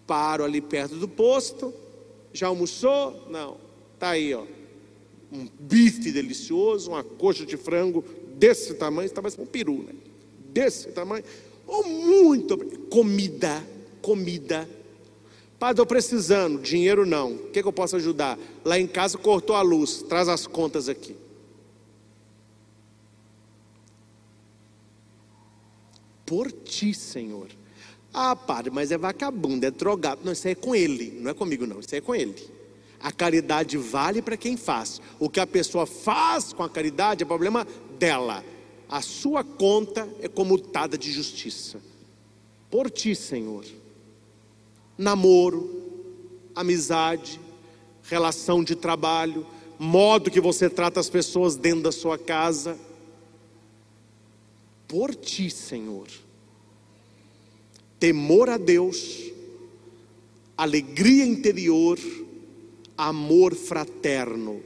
paro 0.05 0.43
ali 0.43 0.61
perto 0.61 0.95
do 0.95 1.07
posto. 1.07 1.73
Já 2.33 2.47
almoçou? 2.47 3.27
Não. 3.29 3.57
Tá 3.97 4.09
aí, 4.09 4.33
ó. 4.33 4.43
Um 5.31 5.47
bife 5.59 6.11
delicioso, 6.11 6.91
uma 6.91 7.03
coxa 7.03 7.45
de 7.45 7.57
frango 7.57 8.03
desse 8.35 8.73
tamanho, 8.75 9.05
está 9.05 9.21
mais 9.21 9.37
um 9.39 9.45
peru, 9.45 9.83
né? 9.83 9.93
Desse 10.53 10.89
tamanho. 10.89 11.23
Ou 11.65 11.83
muito 11.87 12.57
comida, 12.89 13.65
comida. 14.05 14.69
Pai, 15.57 15.71
estou 15.71 15.85
precisando, 15.85 16.61
dinheiro 16.61 17.05
não. 17.05 17.33
O 17.33 17.49
que, 17.49 17.61
que 17.61 17.67
eu 17.67 17.73
posso 17.73 17.95
ajudar? 17.95 18.37
Lá 18.63 18.79
em 18.79 18.87
casa 18.87 19.17
cortou 19.17 19.55
a 19.55 19.61
luz, 19.61 20.03
traz 20.03 20.27
as 20.27 20.45
contas 20.45 20.87
aqui. 20.87 21.15
por 26.25 26.51
ti, 26.51 26.93
Senhor. 26.93 27.47
Ah, 28.13 28.35
padre, 28.35 28.71
mas 28.71 28.91
é 28.91 28.97
vagabundo, 28.97 29.65
é 29.65 29.71
drogado. 29.71 30.21
Não, 30.23 30.31
isso 30.31 30.47
aí 30.47 30.53
é 30.53 30.55
com 30.55 30.73
ele, 30.73 31.19
não 31.21 31.29
é 31.29 31.33
comigo, 31.33 31.67
não. 31.67 31.79
Isso 31.79 31.93
aí 31.93 31.99
é 31.99 32.01
com 32.01 32.15
ele. 32.15 32.35
A 32.99 33.11
caridade 33.11 33.77
vale 33.77 34.21
para 34.21 34.37
quem 34.37 34.57
faz. 34.57 35.01
O 35.19 35.29
que 35.29 35.39
a 35.39 35.45
pessoa 35.45 35.85
faz 35.85 36.53
com 36.53 36.63
a 36.63 36.69
caridade 36.69 37.23
é 37.23 37.25
problema 37.25 37.67
dela. 37.99 38.43
A 38.89 39.01
sua 39.01 39.43
conta 39.43 40.07
é 40.21 40.27
comutada 40.27 40.97
de 40.97 41.11
justiça. 41.11 41.79
Por 42.69 42.89
ti, 42.89 43.15
Senhor. 43.15 43.65
Namoro, 44.97 45.83
amizade, 46.55 47.39
relação 48.03 48.63
de 48.63 48.75
trabalho, 48.75 49.45
modo 49.77 50.31
que 50.31 50.39
você 50.39 50.69
trata 50.69 50.99
as 50.99 51.09
pessoas 51.09 51.55
dentro 51.55 51.83
da 51.83 51.91
sua 51.91 52.17
casa 52.17 52.77
por 54.87 55.13
ti, 55.15 55.49
Senhor. 55.49 56.07
Temor 57.99 58.49
a 58.49 58.57
Deus, 58.57 59.31
alegria 60.57 61.25
interior, 61.25 61.99
amor 62.97 63.55
fraterno. 63.55 64.61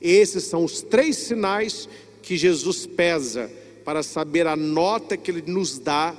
Esses 0.00 0.44
são 0.44 0.64
os 0.64 0.82
três 0.82 1.16
sinais 1.16 1.88
que 2.22 2.36
Jesus 2.36 2.86
pesa 2.86 3.50
para 3.84 4.02
saber 4.02 4.46
a 4.46 4.56
nota 4.56 5.16
que 5.16 5.30
Ele 5.30 5.42
nos 5.50 5.78
dá 5.78 6.16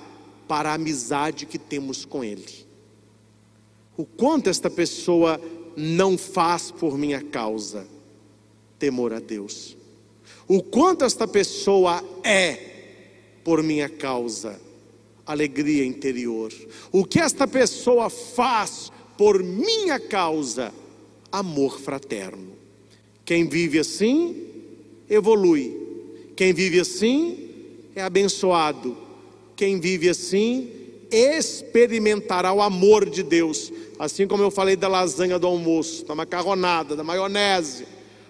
para 0.47 0.71
a 0.71 0.75
amizade 0.75 1.45
que 1.45 1.57
temos 1.57 2.05
com 2.05 2.23
Ele. 2.23 2.68
O 3.99 4.05
quanto 4.05 4.49
esta 4.49 4.69
pessoa 4.69 5.41
não 5.75 6.17
faz 6.17 6.71
por 6.71 6.97
minha 6.97 7.21
causa, 7.21 7.85
temor 8.79 9.11
a 9.11 9.19
Deus. 9.19 9.75
O 10.47 10.63
quanto 10.63 11.03
esta 11.03 11.27
pessoa 11.27 12.01
é 12.23 12.53
por 13.43 13.61
minha 13.61 13.89
causa, 13.89 14.57
alegria 15.25 15.83
interior. 15.85 16.49
O 16.93 17.03
que 17.03 17.19
esta 17.19 17.45
pessoa 17.45 18.09
faz 18.09 18.89
por 19.17 19.43
minha 19.43 19.99
causa, 19.99 20.73
amor 21.29 21.77
fraterno. 21.81 22.53
Quem 23.25 23.49
vive 23.49 23.79
assim, 23.79 24.47
evolui. 25.09 25.75
Quem 26.37 26.53
vive 26.53 26.79
assim, 26.79 27.49
é 27.93 28.01
abençoado. 28.01 28.95
Quem 29.57 29.77
vive 29.77 30.07
assim, 30.07 30.78
experimentará 31.11 32.53
o 32.53 32.61
amor 32.61 33.09
de 33.09 33.23
Deus. 33.23 33.71
Assim 33.97 34.27
como 34.27 34.43
eu 34.43 34.51
falei 34.51 34.75
da 34.75 34.87
lasanha 34.87 35.39
do 35.39 35.47
almoço, 35.47 36.05
da 36.05 36.15
macarronada, 36.15 36.95
da 36.95 37.03
maionese. 37.03 37.85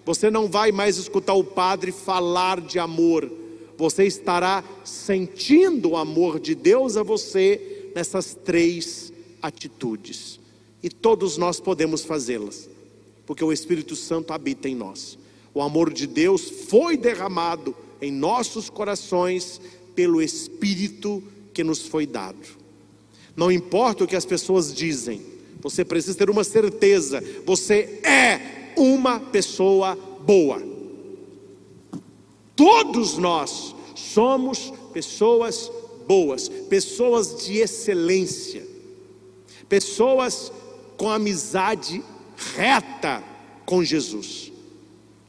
Você 0.06 0.32
não 0.32 0.48
vai 0.48 0.72
mais 0.72 0.98
escutar 0.98 1.34
o 1.34 1.44
padre 1.44 1.92
falar 1.92 2.62
de 2.62 2.80
amor 2.80 3.40
você 3.80 4.06
estará 4.06 4.62
sentindo 4.84 5.92
o 5.92 5.96
amor 5.96 6.38
de 6.38 6.54
Deus 6.54 6.98
a 6.98 7.02
você 7.02 7.90
nessas 7.96 8.36
três 8.36 9.14
atitudes. 9.42 10.38
E 10.84 10.90
todos 10.90 11.38
nós 11.38 11.62
podemos 11.62 12.04
fazê-las, 12.04 12.70
porque 13.26 13.42
o 13.42 13.54
Espírito 13.54 13.96
Santo 13.96 14.34
habita 14.34 14.68
em 14.68 14.76
nós. 14.76 15.18
O 15.54 15.62
amor 15.62 15.94
de 15.94 16.06
Deus 16.06 16.50
foi 16.68 16.98
derramado 16.98 17.74
em 18.02 18.12
nossos 18.12 18.70
corações 18.70 19.62
pelo 19.96 20.22
Espírito 20.22 21.24
que 21.54 21.64
nos 21.64 21.82
foi 21.82 22.06
dado. 22.06 22.59
Não 23.40 23.50
importa 23.50 24.04
o 24.04 24.08
que 24.08 24.18
as 24.18 24.26
pessoas 24.26 24.74
dizem, 24.74 25.22
você 25.62 25.86
precisa 25.86 26.18
ter 26.18 26.30
uma 26.30 26.44
certeza: 26.44 27.24
você 27.46 28.02
é 28.04 28.74
uma 28.76 29.18
pessoa 29.18 29.98
boa. 30.20 30.62
Todos 32.54 33.18
nós 33.18 33.74
somos 33.96 34.74
pessoas 34.92 35.72
boas, 36.06 36.50
pessoas 36.50 37.46
de 37.46 37.60
excelência, 37.60 38.68
pessoas 39.70 40.52
com 40.98 41.10
amizade 41.10 42.04
reta 42.58 43.24
com 43.66 43.82
Jesus. 43.82 44.52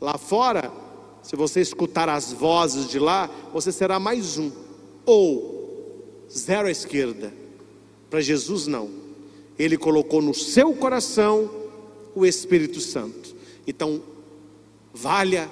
Lá 0.00 0.18
fora, 0.18 0.72
se 1.22 1.36
você 1.36 1.61
escutar 1.61 2.08
as 2.08 2.32
vozes 2.32 2.88
de 2.88 2.98
lá, 2.98 3.30
você 3.52 3.70
será 3.70 4.00
mais 4.00 4.36
um, 4.36 4.50
ou 5.06 6.26
zero 6.28 6.66
à 6.66 6.72
esquerda. 6.72 7.38
Para 8.11 8.20
Jesus, 8.20 8.66
não. 8.66 8.90
Ele 9.56 9.78
colocou 9.78 10.20
no 10.20 10.34
seu 10.34 10.74
coração 10.74 11.48
o 12.14 12.26
Espírito 12.26 12.80
Santo. 12.80 13.36
Então, 13.66 14.02
valha, 14.92 15.48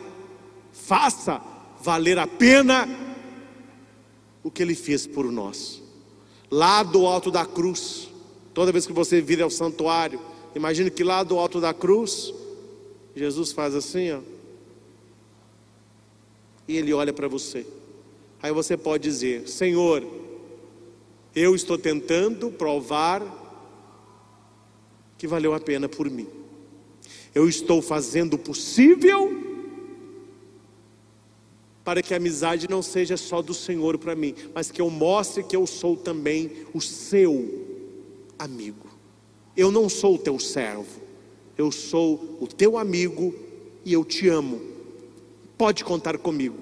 faça 0.73 1.41
valer 1.81 2.19
a 2.19 2.27
pena 2.27 2.89
o 4.43 4.51
que 4.51 4.63
ele 4.63 4.75
fez 4.75 5.07
por 5.07 5.31
nós. 5.31 5.81
Lá 6.51 6.83
do 6.83 7.07
alto 7.07 7.31
da 7.31 7.47
cruz, 7.47 8.09
toda 8.53 8.73
vez 8.73 8.87
que 8.87 8.93
você 8.93 9.21
vir 9.21 9.43
ao 9.43 9.51
santuário, 9.51 10.21
imagine 10.55 10.91
que 10.91 11.05
lá 11.05 11.23
do 11.23 11.39
alto 11.39 11.61
da 11.61 11.73
cruz, 11.73 12.33
Jesus 13.15 13.53
faz 13.53 13.75
assim, 13.75 14.11
ó. 14.11 14.21
E 16.67 16.77
ele 16.77 16.93
olha 16.93 17.13
para 17.13 17.29
você. 17.29 17.67
Aí 18.43 18.53
você 18.53 18.77
pode 18.77 19.03
dizer: 19.03 19.49
Senhor, 19.49 20.07
eu 21.35 21.55
estou 21.55 21.79
tentando 21.79 22.51
provar 22.51 23.23
que 25.17 25.27
valeu 25.27 25.53
a 25.55 25.61
pena 25.61 25.89
por 25.89 26.09
mim. 26.09 26.29
Eu 27.35 27.49
estou 27.49 27.83
fazendo 27.83 28.35
o 28.35 28.39
possível 28.39 29.47
para 31.85 32.03
que 32.03 32.13
a 32.13 32.19
amizade 32.19 32.69
não 32.69 32.83
seja 32.83 33.17
só 33.17 33.41
do 33.41 33.55
Senhor 33.55 33.97
para 33.97 34.15
mim, 34.15 34.35
mas 34.55 34.71
que 34.71 34.81
eu 34.81 34.91
mostre 34.91 35.43
que 35.43 35.57
eu 35.57 35.67
sou 35.67 35.97
também 35.97 36.53
o 36.75 36.81
seu 36.81 37.65
amigo. 38.39 38.87
Eu 39.57 39.73
não 39.73 39.89
sou 39.89 40.17
o 40.17 40.19
teu 40.19 40.39
servo, 40.39 41.01
eu 41.57 41.73
sou 41.73 42.37
o 42.41 42.47
teu 42.47 42.77
amigo 42.77 43.35
e 43.85 43.93
eu 43.93 44.05
te 44.05 44.29
amo. 44.29 44.61
Pode 45.57 45.83
contar 45.83 46.19
comigo 46.19 46.59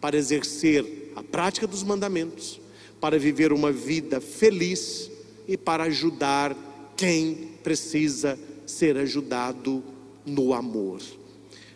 para 0.00 0.16
exercer 0.16 1.12
a 1.14 1.22
prática 1.22 1.66
dos 1.66 1.82
mandamentos, 1.82 2.60
para 3.00 3.18
viver 3.18 3.52
uma 3.52 3.72
vida 3.72 4.20
feliz 4.20 5.10
e 5.46 5.56
para 5.56 5.84
ajudar 5.84 6.56
quem 6.96 7.50
precisa 7.62 8.36
ser 8.66 8.96
ajudado 8.96 9.82
no 10.26 10.52
amor. 10.52 11.00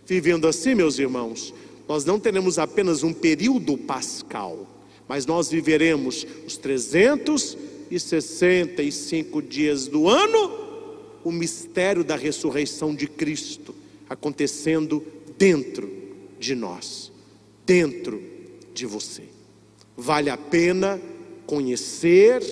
Vivendo 0.07 0.47
assim, 0.47 0.75
meus 0.75 0.99
irmãos, 0.99 1.55
nós 1.89 2.05
não 2.05 2.19
teremos 2.19 2.59
apenas 2.59 3.03
um 3.03 3.13
período 3.13 3.79
pascal, 3.79 4.67
mas 5.09 5.27
nós 5.27 5.51
viveremos 5.51 6.27
os 6.47 6.57
365 6.57 9.43
dias 9.43 9.87
do 9.87 10.09
ano, 10.09 10.63
o 11.25 11.31
mistério 11.31 12.03
da 12.03 12.17
ressurreição 12.17 12.93
de 12.95 13.07
Cristo 13.07 13.75
acontecendo 14.09 15.05
dentro 15.39 15.91
de 16.39 16.55
nós, 16.55 17.13
dentro 17.65 18.23
de 18.75 18.87
você. 18.87 19.23
Vale 19.97 20.31
a 20.31 20.37
pena 20.37 21.01
conhecer, 21.47 22.43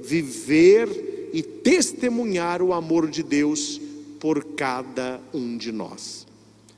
viver 0.00 1.30
e 1.32 1.42
testemunhar 1.42 2.62
o 2.62 2.72
amor 2.72 3.08
de 3.08 3.22
Deus 3.22 3.80
por 4.18 4.44
cada 4.54 5.20
um 5.32 5.56
de 5.56 5.72
nós. 5.72 6.26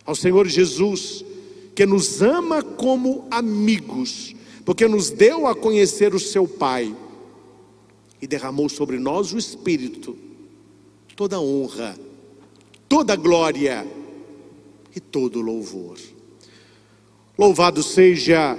ao 0.05 0.17
Senhor 0.17 0.49
Jesus, 0.49 1.25
que 1.77 1.87
nos 1.87 2.21
ama 2.21 2.63
como 2.63 3.27
amigos, 3.31 4.35
porque 4.65 4.89
nos 4.89 5.11
deu 5.11 5.47
a 5.47 5.55
conhecer 5.55 6.13
o 6.15 6.21
seu 6.21 6.47
Pai 6.47 6.95
e 8.21 8.27
derramou 8.27 8.69
sobre 8.69 8.99
nós 8.99 9.33
o 9.33 9.39
Espírito, 9.39 10.17
toda 11.15 11.41
honra, 11.41 11.97
toda 12.89 13.17
glória 13.17 13.87
e 14.95 15.01
todo 15.01 15.41
louvor. 15.41 15.99
Louvado 17.39 17.83
seja 17.83 18.59